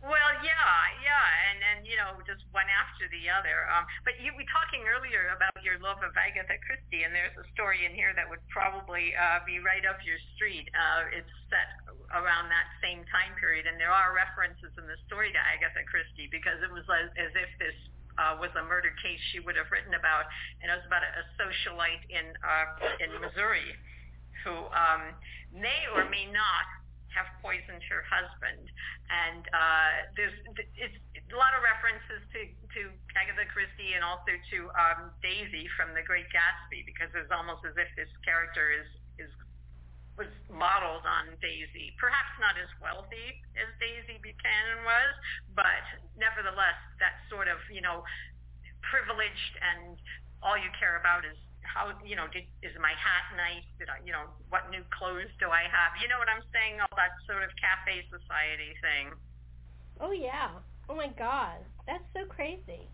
Well, 0.00 0.32
yeah, 0.40 0.72
yeah, 1.04 1.26
and 1.52 1.60
and 1.60 1.78
you 1.84 1.92
know, 2.00 2.16
just 2.24 2.40
one 2.56 2.64
after 2.72 3.04
the 3.12 3.28
other. 3.28 3.68
Um, 3.68 3.84
but 4.08 4.16
you 4.16 4.32
were 4.32 4.48
talking 4.48 4.88
earlier 4.88 5.28
about 5.36 5.52
your 5.60 5.76
love 5.76 6.00
of 6.00 6.16
Agatha 6.16 6.56
Christie, 6.64 7.04
and 7.04 7.12
there's 7.12 7.36
a 7.36 7.44
story 7.52 7.84
in 7.84 7.92
here 7.92 8.16
that 8.16 8.24
would 8.24 8.40
probably 8.48 9.12
uh, 9.12 9.44
be 9.44 9.60
right 9.60 9.84
up 9.84 10.00
your 10.00 10.16
street. 10.40 10.64
Uh, 10.72 11.20
it's 11.20 11.34
set 11.52 11.68
around 12.16 12.48
that 12.48 12.72
same 12.80 13.04
time 13.12 13.36
period, 13.36 13.68
and 13.68 13.76
there 13.76 13.92
are 13.92 14.16
references 14.16 14.72
in 14.80 14.88
the 14.88 14.96
story 15.04 15.36
to 15.36 15.40
Agatha 15.40 15.84
Christie 15.84 16.32
because 16.32 16.56
it 16.64 16.72
was 16.72 16.88
as, 16.88 17.12
as 17.20 17.32
if 17.36 17.50
this 17.60 17.76
uh, 18.16 18.40
was 18.40 18.48
a 18.56 18.64
murder 18.64 18.96
case 19.04 19.20
she 19.36 19.40
would 19.44 19.60
have 19.60 19.68
written 19.68 19.92
about, 19.92 20.24
and 20.64 20.72
it 20.72 20.80
was 20.80 20.88
about 20.88 21.04
a, 21.04 21.12
a 21.12 21.24
socialite 21.36 22.08
in 22.08 22.24
uh, 22.40 23.04
in 23.04 23.20
Missouri 23.20 23.76
who 24.48 24.64
um, 24.72 25.12
may 25.52 25.84
or 25.92 26.08
may 26.08 26.24
not 26.32 26.64
have 27.14 27.26
poisoned 27.42 27.82
her 27.90 28.02
husband. 28.06 28.64
And 29.10 29.42
uh, 29.50 29.92
there's 30.14 30.36
it's 30.78 30.98
a 31.30 31.38
lot 31.38 31.54
of 31.54 31.62
references 31.62 32.22
to, 32.34 32.40
to 32.46 32.80
Agatha 33.18 33.46
Christie 33.50 33.94
and 33.94 34.02
also 34.02 34.30
to 34.30 34.58
um, 34.74 35.00
Daisy 35.22 35.66
from 35.74 35.94
The 35.94 36.02
Great 36.02 36.30
Gatsby 36.30 36.86
because 36.86 37.10
it's 37.14 37.30
almost 37.30 37.66
as 37.66 37.74
if 37.74 37.90
this 37.98 38.10
character 38.22 38.70
is 38.70 38.88
is 39.18 39.32
was 40.20 40.30
modeled 40.52 41.06
on 41.08 41.32
Daisy. 41.40 41.96
Perhaps 41.96 42.36
not 42.36 42.52
as 42.60 42.68
wealthy 42.76 43.40
as 43.56 43.68
Daisy 43.80 44.20
Buchanan 44.20 44.84
was, 44.84 45.12
but 45.56 45.84
nevertheless, 46.20 46.76
that 47.00 47.24
sort 47.32 47.48
of, 47.48 47.56
you 47.72 47.80
know, 47.80 48.04
privileged 48.84 49.54
and 49.64 49.96
all 50.44 50.60
you 50.60 50.68
care 50.76 51.00
about 51.00 51.24
is 51.24 51.40
how, 51.70 51.94
you 52.02 52.18
know, 52.18 52.26
did, 52.34 52.50
is 52.66 52.74
my 52.82 52.90
hat 52.98 53.30
nice? 53.38 53.66
Did 53.78 53.86
I, 53.86 54.02
you 54.02 54.10
know, 54.10 54.26
what 54.50 54.66
new 54.74 54.82
clothes 54.90 55.30
do 55.38 55.54
I 55.54 55.70
have? 55.70 55.94
You 56.02 56.10
know 56.10 56.18
what 56.18 56.26
I'm 56.26 56.42
saying? 56.50 56.82
All 56.82 56.94
that 56.98 57.14
sort 57.30 57.46
of 57.46 57.54
cafe 57.54 58.02
society 58.10 58.74
thing. 58.82 59.14
Oh 60.02 60.10
yeah. 60.10 60.58
Oh 60.90 60.96
my 60.98 61.12
God. 61.14 61.62
That's 61.86 62.04
so 62.10 62.26
crazy. 62.26 62.90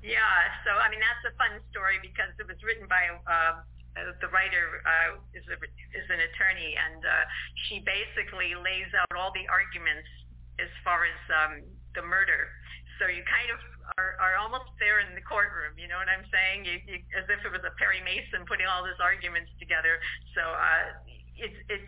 Yeah. 0.00 0.36
So 0.64 0.72
I 0.72 0.88
mean, 0.88 1.02
that's 1.04 1.24
a 1.28 1.34
fun 1.36 1.60
story 1.68 2.00
because 2.00 2.32
it 2.40 2.48
was 2.48 2.56
written 2.64 2.88
by 2.88 3.12
uh, 3.28 3.60
uh, 3.96 4.12
the 4.24 4.28
writer 4.32 4.80
uh, 4.84 5.20
is 5.36 5.44
a, 5.48 5.56
is 5.92 6.06
an 6.08 6.20
attorney, 6.32 6.76
and 6.76 7.00
uh, 7.04 7.24
she 7.66 7.84
basically 7.84 8.56
lays 8.56 8.88
out 8.96 9.10
all 9.16 9.32
the 9.32 9.44
arguments 9.48 10.08
as 10.56 10.72
far 10.84 11.04
as 11.04 11.20
um, 11.32 11.64
the 11.92 12.04
murder. 12.04 12.48
So 12.96 13.08
you 13.08 13.20
kind 13.28 13.52
of 13.52 13.60
are, 13.94 14.18
are 14.18 14.34
almost 14.36 14.70
there 14.82 14.98
in 15.00 15.14
the 15.14 15.22
courtroom. 15.22 15.78
You 15.78 15.86
know 15.86 15.96
what 15.96 16.10
I'm 16.10 16.26
saying? 16.28 16.66
You, 16.66 16.76
you, 16.84 16.98
as 17.14 17.26
if 17.30 17.40
it 17.46 17.50
was 17.50 17.62
a 17.62 17.72
Perry 17.78 18.02
Mason 18.02 18.42
putting 18.46 18.66
all 18.66 18.82
these 18.82 18.98
arguments 18.98 19.50
together. 19.62 20.02
So 20.34 20.42
uh, 20.42 20.82
it, 21.38 21.52
it 21.70 21.82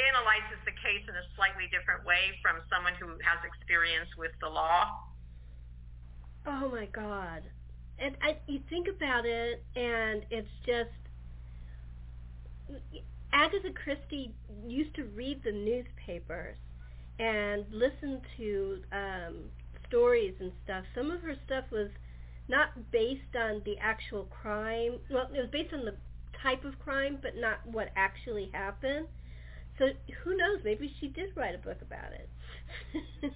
analyzes 0.00 0.58
the 0.66 0.74
case 0.80 1.04
in 1.06 1.14
a 1.14 1.26
slightly 1.36 1.70
different 1.70 2.02
way 2.02 2.34
from 2.42 2.64
someone 2.66 2.98
who 2.98 3.14
has 3.22 3.38
experience 3.46 4.10
with 4.18 4.32
the 4.40 4.50
law. 4.50 4.90
Oh 6.46 6.68
my 6.72 6.86
God. 6.90 7.42
And 7.98 8.16
I, 8.22 8.36
you 8.50 8.60
think 8.68 8.88
about 8.88 9.24
it, 9.24 9.62
and 9.76 10.26
it's 10.30 10.50
just 10.66 10.90
Agatha 13.32 13.70
Christie 13.72 14.34
used 14.66 14.94
to 14.96 15.04
read 15.14 15.42
the 15.44 15.52
newspapers 15.52 16.56
and 17.18 17.64
listen 17.70 18.20
to 18.36 18.82
um, 18.92 19.34
stories 19.94 20.34
and 20.40 20.50
stuff. 20.64 20.82
Some 20.90 21.14
of 21.14 21.22
her 21.22 21.38
stuff 21.46 21.70
was 21.70 21.88
not 22.50 22.90
based 22.90 23.38
on 23.38 23.62
the 23.64 23.78
actual 23.78 24.26
crime. 24.26 24.98
Well, 25.06 25.30
it 25.30 25.38
was 25.38 25.54
based 25.54 25.72
on 25.72 25.86
the 25.86 25.94
type 26.42 26.66
of 26.66 26.74
crime, 26.82 27.22
but 27.22 27.38
not 27.38 27.62
what 27.62 27.94
actually 27.94 28.50
happened. 28.52 29.06
So 29.78 29.94
who 30.22 30.36
knows? 30.36 30.66
Maybe 30.66 30.90
she 30.98 31.08
did 31.08 31.30
write 31.38 31.54
a 31.54 31.62
book 31.62 31.78
about 31.78 32.10
it. 32.10 32.28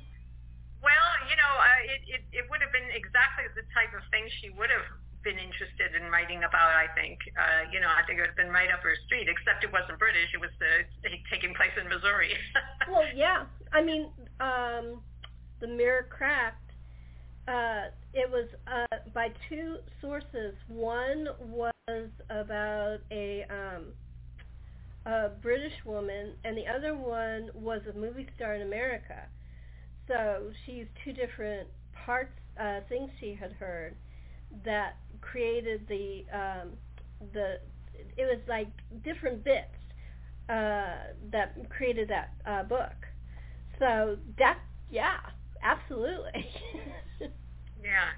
well, 0.82 1.10
you 1.30 1.36
know, 1.38 1.52
uh, 1.62 1.82
it, 1.94 2.00
it 2.18 2.22
it 2.42 2.44
would 2.50 2.62
have 2.62 2.74
been 2.74 2.90
exactly 2.90 3.46
the 3.54 3.66
type 3.70 3.94
of 3.94 4.02
thing 4.10 4.26
she 4.42 4.50
would 4.50 4.70
have 4.70 4.86
been 5.26 5.38
interested 5.38 5.98
in 5.98 6.10
writing 6.14 6.46
about. 6.46 6.74
I 6.74 6.86
think, 6.94 7.18
uh, 7.34 7.66
you 7.74 7.82
know, 7.82 7.90
I 7.90 8.06
think 8.06 8.18
it 8.18 8.26
would 8.26 8.34
have 8.34 8.38
been 8.38 8.54
right 8.54 8.70
up 8.70 8.86
her 8.86 8.94
street. 9.06 9.26
Except 9.26 9.66
it 9.66 9.70
wasn't 9.74 9.98
British; 9.98 10.30
it 10.30 10.42
was 10.42 10.54
uh, 10.62 10.86
taking 11.26 11.54
place 11.58 11.74
in 11.74 11.90
Missouri. 11.90 12.34
well, 12.90 13.06
yeah. 13.14 13.46
I 13.74 13.82
mean, 13.82 14.14
um, 14.38 15.02
the 15.60 15.68
mirror 15.68 16.06
cracked. 16.10 16.70
Uh, 17.46 17.88
it 18.12 18.30
was 18.30 18.48
uh, 18.66 18.96
by 19.14 19.28
two 19.48 19.76
sources. 20.00 20.54
One 20.68 21.28
was 21.40 22.08
about 22.30 22.98
a 23.10 23.44
um, 23.50 23.84
a 25.06 25.30
British 25.40 25.72
woman, 25.84 26.34
and 26.44 26.56
the 26.56 26.66
other 26.66 26.94
one 26.94 27.50
was 27.54 27.80
a 27.88 27.98
movie 27.98 28.26
star 28.36 28.54
in 28.54 28.62
America. 28.62 29.22
So 30.06 30.50
she 30.64 30.72
used 30.72 30.90
two 31.04 31.12
different 31.12 31.68
parts, 32.04 32.32
uh, 32.60 32.80
things 32.88 33.10
she 33.20 33.34
had 33.34 33.52
heard 33.52 33.94
that 34.64 34.96
created 35.20 35.86
the 35.88 36.24
um, 36.32 36.68
the 37.32 37.58
it 38.16 38.24
was 38.24 38.40
like 38.48 38.68
different 39.04 39.44
bits 39.44 39.74
uh, 40.48 41.12
that 41.32 41.54
created 41.70 42.08
that 42.08 42.30
uh, 42.46 42.62
book. 42.62 42.94
So 43.78 44.16
that 44.38 44.58
yeah, 44.90 45.18
absolutely. 45.68 46.48
yeah. 47.84 48.08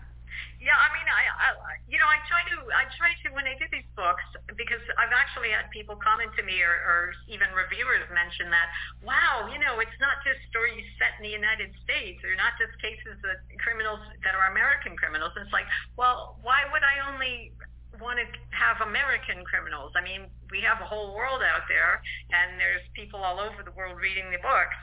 Yeah, 0.61 0.77
I 0.77 0.89
mean, 0.93 1.09
I, 1.09 1.23
I, 1.25 1.49
you 1.89 1.97
know, 1.97 2.05
I 2.05 2.21
try 2.29 2.45
to, 2.53 2.57
I 2.69 2.85
try 3.01 3.17
to 3.25 3.33
when 3.33 3.49
I 3.49 3.57
do 3.57 3.65
these 3.73 3.89
books 3.97 4.23
because 4.61 4.81
I've 5.01 5.13
actually 5.13 5.51
had 5.51 5.73
people 5.73 5.97
comment 5.97 6.37
to 6.37 6.45
me 6.45 6.61
or, 6.61 6.77
or 6.85 7.01
even 7.33 7.49
reviewers 7.57 8.05
mention 8.13 8.53
that, 8.53 8.69
wow, 9.01 9.49
you 9.49 9.57
know, 9.57 9.81
it's 9.81 9.97
not 10.05 10.21
just 10.21 10.37
stories 10.53 10.85
set 11.01 11.17
in 11.17 11.25
the 11.25 11.33
United 11.33 11.73
States 11.83 12.21
or 12.23 12.37
not 12.37 12.61
just 12.61 12.77
cases 12.79 13.17
of 13.25 13.41
criminals 13.65 14.05
that 14.21 14.37
are 14.37 14.53
American 14.53 15.01
criminals. 15.01 15.33
It's 15.41 15.53
like, 15.53 15.67
well, 15.97 16.37
why 16.45 16.69
would 16.69 16.85
I 16.85 17.09
only 17.09 17.57
want 18.01 18.17
to 18.19 18.27
have 18.57 18.81
American 18.81 19.45
criminals. 19.45 19.93
I 19.95 20.03
mean, 20.03 20.27
we 20.49 20.65
have 20.65 20.81
a 20.81 20.89
whole 20.89 21.13
world 21.15 21.45
out 21.45 21.69
there, 21.69 22.01
and 22.33 22.57
there's 22.57 22.83
people 22.97 23.21
all 23.21 23.39
over 23.39 23.61
the 23.63 23.75
world 23.77 24.01
reading 24.01 24.33
the 24.33 24.41
books. 24.41 24.79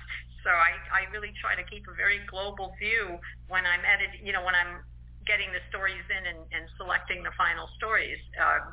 So 0.48 0.56
I, 0.56 0.80
I 0.96 1.12
really 1.12 1.36
try 1.44 1.60
to 1.60 1.66
keep 1.68 1.84
a 1.92 1.96
very 2.00 2.24
global 2.32 2.72
view 2.80 3.20
when 3.52 3.68
I'm 3.68 3.84
editing, 3.84 4.24
you 4.24 4.32
know, 4.32 4.48
when 4.48 4.56
I'm 4.56 4.80
getting 5.28 5.52
the 5.52 5.60
stories 5.68 6.08
in 6.08 6.24
and, 6.24 6.40
and 6.56 6.64
selecting 6.80 7.20
the 7.20 7.36
final 7.36 7.68
stories. 7.76 8.16
Uh, 8.40 8.72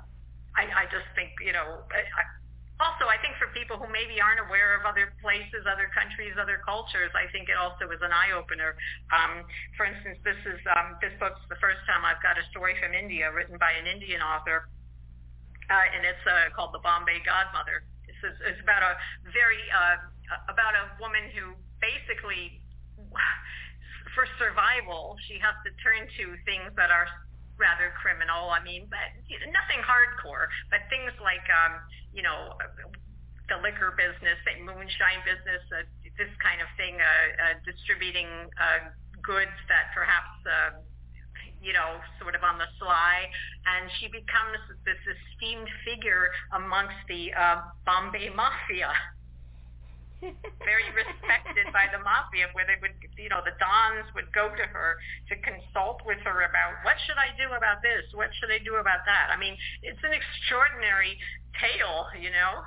I, 0.54 0.70
I 0.70 0.84
just 0.86 1.10
think, 1.18 1.34
you 1.42 1.50
know, 1.50 1.82
I, 1.90 2.22
also 2.78 3.10
I 3.10 3.18
think 3.18 3.34
for 3.42 3.50
people 3.50 3.74
who 3.74 3.90
maybe 3.90 4.22
aren't 4.22 4.38
aware 4.46 4.78
of 4.78 4.86
other 4.86 5.18
places, 5.18 5.66
other 5.66 5.90
countries, 5.90 6.38
other 6.38 6.62
cultures, 6.62 7.10
I 7.10 7.26
think 7.34 7.50
it 7.50 7.58
also 7.58 7.90
is 7.90 7.98
an 8.06 8.14
eye 8.14 8.30
opener. 8.30 8.78
Um, 9.10 9.42
for 9.74 9.82
instance, 9.82 10.22
this 10.22 10.38
is 10.46 10.62
um, 10.78 10.94
this 11.02 11.10
book's 11.18 11.42
the 11.50 11.58
first 11.58 11.82
time 11.90 12.06
I've 12.06 12.22
got 12.22 12.38
a 12.38 12.46
story 12.54 12.78
from 12.78 12.94
India 12.94 13.34
written 13.34 13.58
by 13.58 13.74
an 13.74 13.90
Indian 13.90 14.22
author, 14.22 14.70
uh, 15.74 15.86
and 15.90 16.06
it's 16.06 16.22
uh, 16.22 16.54
called 16.54 16.70
The 16.70 16.82
Bombay 16.86 17.18
Godmother. 17.26 17.82
This 18.06 18.18
it's 18.46 18.62
about 18.62 18.86
a 18.86 18.94
very 19.34 19.58
uh, 19.74 19.98
about 20.46 20.78
a 20.78 20.94
woman 21.02 21.34
who 21.34 21.58
basically 21.84 22.64
for 24.16 24.24
survival, 24.38 25.18
she 25.28 25.36
has 25.42 25.52
to 25.66 25.70
turn 25.82 26.06
to 26.06 26.24
things 26.46 26.70
that 26.78 26.88
are 26.88 27.04
rather 27.58 27.92
criminal. 27.98 28.50
I 28.50 28.62
mean, 28.62 28.86
but 28.88 29.10
nothing 29.52 29.82
hardcore, 29.84 30.48
but 30.70 30.86
things 30.88 31.12
like, 31.20 31.44
um, 31.50 31.82
you 32.14 32.22
know, 32.22 32.54
the 33.50 33.60
liquor 33.60 33.92
business, 33.98 34.38
the 34.48 34.56
moonshine 34.64 35.20
business, 35.26 35.62
uh, 35.74 35.84
this 36.16 36.30
kind 36.40 36.62
of 36.62 36.70
thing, 36.78 36.96
uh, 36.96 37.04
uh, 37.04 37.54
distributing 37.66 38.48
uh, 38.56 38.88
goods 39.20 39.54
that 39.68 39.92
perhaps, 39.92 40.32
uh, 40.46 40.80
you 41.60 41.74
know, 41.74 42.00
sort 42.20 42.34
of 42.34 42.42
on 42.42 42.56
the 42.56 42.68
sly, 42.78 43.28
and 43.66 43.90
she 44.00 44.06
becomes 44.08 44.60
this 44.84 45.00
esteemed 45.04 45.68
figure 45.84 46.30
amongst 46.54 46.96
the 47.08 47.32
uh, 47.34 47.60
Bombay 47.84 48.30
Mafia 48.30 48.92
very 50.64 50.88
respected 50.94 51.66
by 51.72 51.90
the 51.92 52.00
mafia 52.00 52.48
where 52.52 52.64
they 52.64 52.78
would 52.80 52.96
you 53.16 53.28
know 53.28 53.44
the 53.44 53.54
dons 53.60 54.06
would 54.14 54.30
go 54.32 54.48
to 54.52 54.64
her 54.68 54.96
to 55.28 55.34
consult 55.44 56.00
with 56.06 56.18
her 56.24 56.46
about 56.48 56.80
what 56.84 56.96
should 57.06 57.18
i 57.20 57.32
do 57.36 57.52
about 57.52 57.82
this? 57.82 58.04
What 58.14 58.30
should 58.40 58.50
i 58.50 58.60
do 58.62 58.76
about 58.80 59.04
that? 59.04 59.32
I 59.32 59.36
mean 59.36 59.56
it's 59.82 60.00
an 60.02 60.12
extraordinary 60.12 61.18
tale 61.60 62.08
you 62.16 62.30
know? 62.30 62.64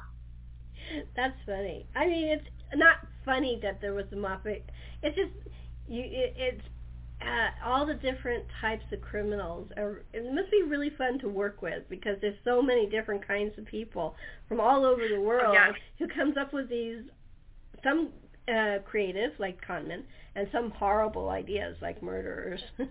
That's 1.15 1.37
funny. 1.45 1.87
I 1.95 2.07
mean 2.07 2.27
it's 2.29 2.49
not 2.75 3.01
funny 3.25 3.59
that 3.61 3.81
there 3.81 3.93
was 3.93 4.05
a 4.11 4.19
mafia. 4.19 4.61
It's 5.01 5.15
just 5.15 5.33
you 5.87 6.03
it, 6.03 6.33
it's 6.37 6.67
uh, 7.21 7.49
all 7.65 7.85
the 7.85 7.95
different 7.95 8.45
types 8.61 8.85
of 8.91 9.01
criminals 9.01 9.69
are 9.75 10.03
it 10.13 10.23
must 10.33 10.51
be 10.51 10.61
really 10.61 10.91
fun 10.97 11.17
to 11.17 11.27
work 11.27 11.61
with 11.61 11.81
because 11.89 12.15
there's 12.21 12.37
so 12.43 12.61
many 12.61 12.87
different 12.87 13.27
kinds 13.27 13.57
of 13.57 13.65
people 13.65 14.15
from 14.47 14.59
all 14.59 14.85
over 14.85 15.01
the 15.07 15.19
world 15.19 15.47
oh, 15.49 15.53
yeah. 15.53 15.71
who 15.97 16.07
comes 16.07 16.37
up 16.37 16.53
with 16.53 16.69
these 16.69 17.01
some 17.87 18.09
uh, 18.51 18.79
creative 18.85 19.31
like 19.39 19.59
Conman, 19.65 20.03
and 20.35 20.47
some 20.51 20.71
horrible 20.71 21.29
ideas 21.29 21.77
like 21.81 22.03
murderers. 22.03 22.61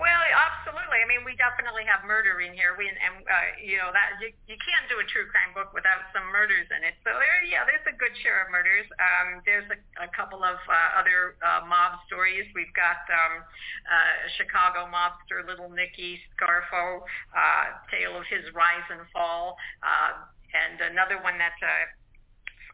Well, 0.00 0.24
absolutely. 0.32 1.04
I 1.04 1.04
mean, 1.04 1.28
we 1.28 1.36
definitely 1.36 1.84
have 1.84 2.08
murder 2.08 2.40
in 2.40 2.56
here. 2.56 2.72
We 2.72 2.88
and 2.88 3.20
uh, 3.20 3.48
you 3.60 3.76
know 3.76 3.92
that 3.92 4.16
you, 4.16 4.32
you 4.48 4.56
can't 4.56 4.88
do 4.88 4.96
a 4.96 5.04
true 5.04 5.28
crime 5.28 5.52
book 5.52 5.76
without 5.76 6.08
some 6.16 6.24
murders 6.32 6.64
in 6.72 6.80
it. 6.88 6.96
So 7.04 7.12
there, 7.12 7.44
yeah, 7.44 7.68
there's 7.68 7.84
a 7.84 7.92
good 7.92 8.16
share 8.24 8.40
of 8.40 8.48
murders. 8.48 8.88
Um, 8.96 9.44
there's 9.44 9.68
a, 9.68 9.76
a 10.00 10.08
couple 10.16 10.40
of 10.40 10.56
uh, 10.56 10.96
other 10.96 11.36
uh, 11.44 11.68
mob 11.68 12.00
stories. 12.08 12.48
We've 12.56 12.72
got 12.72 13.04
um, 13.12 13.44
uh, 13.44 14.12
Chicago 14.40 14.88
mobster 14.88 15.44
Little 15.44 15.68
Nicky 15.68 16.16
Scarfo, 16.32 17.04
uh, 17.36 17.64
tale 17.92 18.16
of 18.16 18.24
his 18.32 18.48
rise 18.56 18.88
and 18.88 19.04
fall, 19.12 19.60
uh, 19.84 20.16
and 20.56 20.80
another 20.80 21.20
one 21.20 21.36
that's 21.36 21.60
uh, 21.60 21.92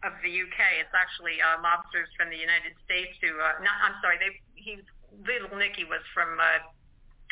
of 0.05 0.13
the 0.21 0.33
UK. 0.33 0.59
It's 0.83 0.93
actually 0.93 1.41
uh, 1.41 1.61
mobsters 1.63 2.11
from 2.17 2.29
the 2.29 2.37
United 2.37 2.77
States 2.85 3.17
who, 3.23 3.37
uh, 3.39 3.61
not, 3.65 3.77
I'm 3.81 3.97
sorry, 4.05 4.21
they, 4.21 4.33
he, 4.57 4.83
Little 5.25 5.57
Nicky 5.57 5.89
was 5.89 6.05
from, 6.13 6.37
uh, 6.37 6.61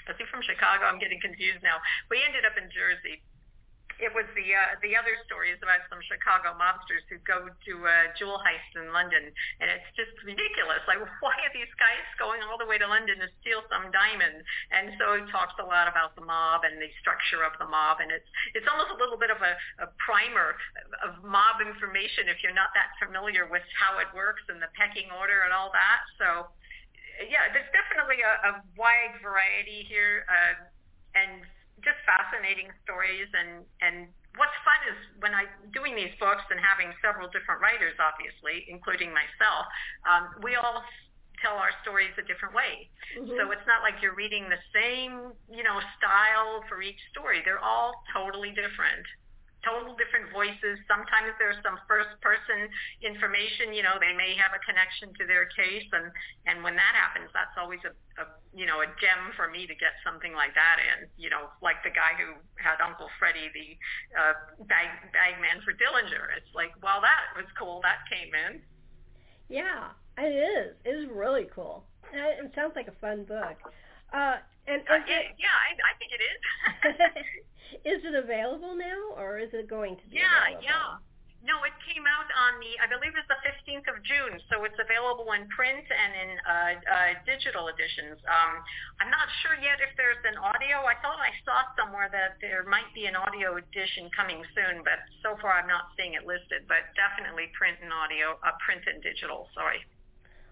was 0.08 0.16
he 0.16 0.24
from 0.28 0.40
Chicago? 0.40 0.88
I'm 0.88 1.00
getting 1.00 1.20
confused 1.20 1.60
now. 1.60 1.80
He 2.08 2.20
ended 2.24 2.48
up 2.48 2.56
in 2.56 2.68
Jersey. 2.72 3.20
It 4.02 4.10
was 4.10 4.26
the 4.34 4.46
uh, 4.50 4.74
the 4.82 4.98
other 4.98 5.14
stories 5.26 5.58
about 5.62 5.82
some 5.86 6.02
Chicago 6.02 6.54
mobsters 6.58 7.04
who 7.06 7.18
go 7.22 7.46
to 7.46 7.74
a 7.86 7.98
jewel 8.18 8.42
heist 8.42 8.72
in 8.74 8.90
London, 8.90 9.30
and 9.62 9.66
it's 9.70 9.90
just 9.94 10.14
ridiculous. 10.26 10.82
Like, 10.90 10.98
why 11.24 11.34
are 11.46 11.52
these 11.54 11.70
guys 11.78 12.04
going 12.18 12.42
all 12.42 12.58
the 12.58 12.66
way 12.66 12.78
to 12.80 12.88
London 12.88 13.22
to 13.22 13.28
steal 13.42 13.62
some 13.70 13.94
diamond? 13.94 14.42
And 14.74 14.94
so 14.98 15.18
it 15.18 15.26
talks 15.30 15.54
a 15.62 15.66
lot 15.66 15.86
about 15.86 16.18
the 16.18 16.26
mob 16.26 16.66
and 16.66 16.80
the 16.82 16.90
structure 16.98 17.46
of 17.46 17.54
the 17.62 17.68
mob, 17.68 18.02
and 18.02 18.10
it's 18.10 18.26
it's 18.58 18.66
almost 18.66 18.90
a 18.94 18.98
little 18.98 19.18
bit 19.18 19.30
of 19.30 19.38
a, 19.38 19.54
a 19.84 19.88
primer 20.02 20.58
of 21.06 21.22
mob 21.22 21.62
information 21.62 22.26
if 22.26 22.42
you're 22.42 22.56
not 22.56 22.74
that 22.74 22.94
familiar 22.98 23.46
with 23.46 23.64
how 23.78 23.98
it 24.02 24.10
works 24.10 24.42
and 24.50 24.58
the 24.58 24.70
pecking 24.74 25.10
order 25.14 25.46
and 25.46 25.52
all 25.54 25.70
that. 25.70 26.02
So, 26.18 26.50
yeah, 27.30 27.46
there's 27.54 27.70
definitely 27.70 28.22
a, 28.26 28.34
a 28.48 28.52
wide 28.74 29.18
variety 29.22 29.86
here, 29.86 30.26
uh, 30.26 30.66
and 31.14 31.46
just 31.84 32.00
fascinating 32.08 32.72
stories 32.82 33.28
and 33.36 33.62
and 33.84 34.08
what's 34.34 34.56
fun 34.66 34.80
is 34.90 34.98
when 35.22 35.30
I'm 35.30 35.50
doing 35.70 35.94
these 35.94 36.10
books 36.18 36.42
and 36.50 36.58
having 36.58 36.90
several 36.98 37.30
different 37.30 37.62
writers, 37.62 37.94
obviously, 38.02 38.66
including 38.66 39.14
myself, 39.14 39.70
um, 40.10 40.34
we 40.42 40.58
all 40.58 40.82
tell 41.38 41.54
our 41.54 41.70
stories 41.86 42.10
a 42.18 42.24
different 42.26 42.54
way. 42.54 42.90
Mm-hmm. 43.14 43.36
So 43.36 43.54
it's 43.54 43.66
not 43.68 43.86
like 43.86 44.02
you're 44.02 44.16
reading 44.16 44.50
the 44.50 44.58
same, 44.74 45.34
you 45.46 45.62
know, 45.62 45.78
style 45.98 46.66
for 46.66 46.82
each 46.82 46.98
story. 47.14 47.42
They're 47.44 47.62
all 47.62 48.02
totally 48.10 48.50
different 48.50 49.06
total 49.64 49.96
different 49.96 50.30
voices. 50.30 50.78
Sometimes 50.86 51.34
there's 51.40 51.58
some 51.64 51.80
first 51.88 52.12
person 52.20 52.68
information, 53.00 53.72
you 53.72 53.82
know, 53.82 53.96
they 53.98 54.12
may 54.12 54.36
have 54.36 54.52
a 54.52 54.60
connection 54.62 55.10
to 55.18 55.24
their 55.26 55.48
case 55.56 55.88
and, 55.90 56.12
and 56.46 56.62
when 56.62 56.76
that 56.76 56.94
happens, 56.94 57.32
that's 57.32 57.56
always 57.56 57.80
a, 57.88 57.92
a, 58.20 58.24
you 58.52 58.68
know, 58.68 58.84
a 58.84 58.88
gem 59.00 59.32
for 59.34 59.48
me 59.48 59.66
to 59.66 59.74
get 59.74 59.96
something 60.04 60.36
like 60.36 60.54
that 60.54 60.78
in, 60.78 61.08
you 61.16 61.32
know, 61.32 61.50
like 61.64 61.80
the 61.82 61.90
guy 61.90 62.14
who 62.14 62.36
had 62.60 62.78
Uncle 62.84 63.08
Freddie, 63.18 63.50
the 63.50 63.74
uh, 64.14 64.34
bag, 64.68 64.88
bag 65.10 65.40
man 65.40 65.64
for 65.64 65.72
Dillinger. 65.74 66.30
It's 66.36 66.52
like, 66.54 66.76
well, 66.84 67.00
that 67.00 67.34
was 67.34 67.48
cool. 67.58 67.80
That 67.82 68.04
came 68.06 68.30
in. 68.30 68.62
Yeah, 69.48 69.96
it 70.18 70.32
is. 70.32 70.76
It 70.84 70.94
is 70.94 71.08
really 71.10 71.48
cool. 71.54 71.84
It 72.12 72.52
sounds 72.54 72.72
like 72.76 72.88
a 72.88 72.96
fun 73.00 73.24
book. 73.24 73.58
Uh, 74.14 74.38
and 74.70 74.80
uh, 74.86 75.02
it, 75.02 75.34
yeah, 75.36 75.50
I, 75.50 75.74
I 75.74 75.92
think 75.98 76.14
it 76.14 76.22
is. 76.22 76.40
is 77.98 78.00
it 78.06 78.14
available 78.14 78.78
now, 78.78 79.18
or 79.18 79.42
is 79.42 79.50
it 79.50 79.66
going 79.66 79.98
to 79.98 80.06
be? 80.06 80.22
Yeah, 80.22 80.54
available? 80.54 80.62
yeah. 80.62 81.02
No, 81.44 81.60
it 81.60 81.76
came 81.84 82.08
out 82.08 82.24
on 82.32 82.56
the, 82.56 82.72
I 82.80 82.88
believe 82.88 83.12
it's 83.12 83.28
the 83.28 83.36
15th 83.44 83.84
of 83.92 84.00
June, 84.00 84.40
so 84.48 84.64
it's 84.64 84.80
available 84.80 85.28
in 85.36 85.44
print 85.52 85.84
and 85.84 86.10
in 86.16 86.30
uh, 86.40 86.48
uh, 86.48 87.12
digital 87.28 87.68
editions. 87.68 88.16
Um, 88.24 88.64
I'm 88.96 89.12
not 89.12 89.28
sure 89.44 89.52
yet 89.60 89.76
if 89.84 89.92
there's 90.00 90.24
an 90.24 90.40
audio. 90.40 90.88
I 90.88 90.96
thought 91.04 91.20
I 91.20 91.36
saw 91.44 91.68
somewhere 91.76 92.08
that 92.08 92.40
there 92.40 92.64
might 92.64 92.88
be 92.96 93.04
an 93.12 93.12
audio 93.12 93.60
edition 93.60 94.08
coming 94.16 94.40
soon, 94.56 94.80
but 94.88 95.04
so 95.20 95.36
far 95.44 95.60
I'm 95.60 95.68
not 95.68 95.92
seeing 96.00 96.16
it 96.16 96.24
listed. 96.24 96.64
But 96.64 96.88
definitely 96.96 97.52
print 97.52 97.76
and 97.84 97.92
audio, 97.92 98.40
uh, 98.40 98.56
print 98.64 98.80
and 98.88 99.04
digital. 99.04 99.52
Sorry. 99.52 99.84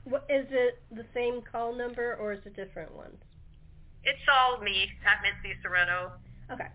What, 0.04 0.26
is 0.30 0.48
it 0.50 0.82
the 0.92 1.06
same 1.14 1.42
call 1.42 1.74
number 1.74 2.16
or 2.20 2.34
is 2.34 2.46
it 2.46 2.58
a 2.58 2.66
different 2.66 2.94
ones? 2.94 3.18
It's 4.06 4.22
all 4.30 4.62
me 4.62 4.90
at 5.06 5.22
Mitzi. 5.26 5.58
Okay. 6.52 6.70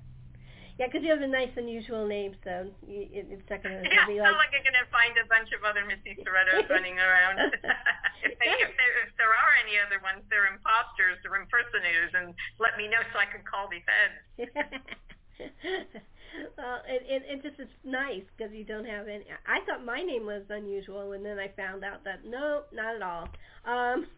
Yeah, 0.81 0.89
because 0.89 1.05
you 1.05 1.13
have 1.13 1.21
a 1.21 1.29
nice, 1.29 1.53
unusual 1.61 2.09
name, 2.09 2.33
so 2.41 2.73
you, 2.89 3.05
it, 3.13 3.29
it's 3.29 3.45
not 3.53 3.61
going 3.61 3.77
to 3.85 3.85
yeah, 3.85 4.09
be 4.09 4.17
like... 4.17 4.33
like... 4.33 4.49
like 4.49 4.53
you're 4.57 4.65
going 4.65 4.81
to 4.81 4.89
find 4.89 5.13
a 5.21 5.29
bunch 5.29 5.53
of 5.53 5.61
other 5.61 5.85
Mitzi 5.85 6.17
Szeretos 6.25 6.67
running 6.73 6.97
around. 6.97 7.37
if, 8.25 8.33
they, 8.41 8.49
if, 8.49 8.73
there, 8.81 8.95
if 9.05 9.13
there 9.21 9.29
are 9.29 9.53
any 9.61 9.77
other 9.77 10.01
ones, 10.01 10.25
they're 10.33 10.49
imposters 10.49 11.21
they're 11.21 11.37
impersonators, 11.37 12.17
and 12.17 12.33
let 12.57 12.81
me 12.81 12.89
know 12.89 13.05
so 13.13 13.21
I 13.21 13.29
can 13.29 13.45
call 13.45 13.69
the 13.69 13.85
feds. 13.85 14.25
well, 16.57 16.81
it, 16.89 17.05
it, 17.05 17.23
it 17.29 17.39
just 17.45 17.61
is 17.61 17.69
nice 17.85 18.25
because 18.33 18.49
you 18.57 18.65
don't 18.65 18.89
have 18.89 19.05
any... 19.05 19.29
I 19.45 19.61
thought 19.69 19.85
my 19.85 20.01
name 20.01 20.25
was 20.25 20.49
unusual, 20.49 21.13
and 21.13 21.21
then 21.21 21.37
I 21.37 21.53
found 21.61 21.85
out 21.85 22.09
that, 22.09 22.25
no, 22.25 22.65
not 22.73 22.97
at 22.97 23.05
all. 23.05 23.29
Um 23.69 24.09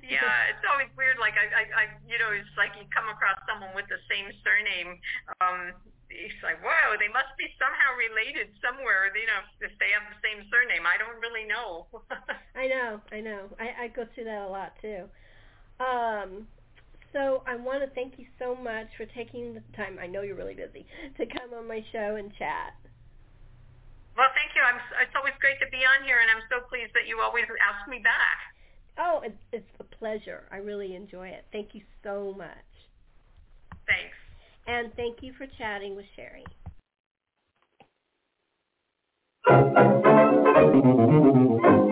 yeah, 0.00 0.48
it's 0.48 0.64
always 0.64 0.88
weird. 0.96 1.20
Like 1.20 1.33
I, 1.50 1.62
I, 1.74 1.84
you 2.08 2.16
know, 2.16 2.30
it's 2.32 2.54
like 2.56 2.72
you 2.78 2.86
come 2.94 3.10
across 3.10 3.36
someone 3.44 3.74
with 3.76 3.88
the 3.90 4.00
same 4.08 4.30
surname. 4.40 4.96
Um, 5.42 5.76
it's 6.08 6.40
like, 6.46 6.62
wow, 6.62 6.94
they 6.96 7.10
must 7.10 7.34
be 7.36 7.50
somehow 7.58 7.98
related 7.98 8.54
somewhere. 8.62 9.10
You 9.10 9.26
know, 9.26 9.42
if 9.60 9.74
they 9.82 9.90
have 9.90 10.06
the 10.06 10.20
same 10.22 10.46
surname, 10.48 10.86
I 10.86 10.94
don't 10.96 11.18
really 11.18 11.44
know. 11.44 11.90
I 12.54 12.70
know, 12.70 13.02
I 13.10 13.18
know. 13.20 13.50
I, 13.58 13.86
I 13.86 13.94
go 13.94 14.06
through 14.14 14.30
that 14.30 14.46
a 14.46 14.50
lot 14.50 14.78
too. 14.78 15.10
Um, 15.82 16.46
so 17.14 17.42
I 17.46 17.54
want 17.54 17.82
to 17.82 17.90
thank 17.94 18.18
you 18.18 18.26
so 18.38 18.54
much 18.54 18.90
for 18.98 19.06
taking 19.06 19.54
the 19.54 19.62
time. 19.74 19.98
I 20.02 20.06
know 20.06 20.22
you're 20.22 20.38
really 20.38 20.58
busy 20.58 20.86
to 21.18 21.26
come 21.26 21.54
on 21.54 21.66
my 21.66 21.82
show 21.90 22.16
and 22.16 22.30
chat. 22.38 22.74
Well, 24.14 24.30
thank 24.34 24.54
you. 24.54 24.62
I'm, 24.62 24.78
it's 25.02 25.14
always 25.18 25.34
great 25.42 25.58
to 25.58 25.66
be 25.74 25.82
on 25.82 26.06
here, 26.06 26.22
and 26.22 26.30
I'm 26.30 26.46
so 26.46 26.62
pleased 26.70 26.94
that 26.94 27.10
you 27.10 27.18
always 27.18 27.50
ask 27.58 27.90
me 27.90 27.98
back. 27.98 28.38
Oh, 28.94 29.26
it's, 29.26 29.42
it's 29.50 29.70
pleasure. 30.04 30.42
I 30.52 30.56
really 30.56 30.94
enjoy 30.94 31.28
it. 31.28 31.46
Thank 31.50 31.68
you 31.72 31.80
so 32.02 32.34
much. 32.36 32.48
Thanks. 33.86 34.14
And 34.66 34.92
thank 34.96 35.22
you 35.22 35.32
for 35.38 35.46
chatting 35.56 35.96
with 35.96 36.04
Sherri. 36.14 36.44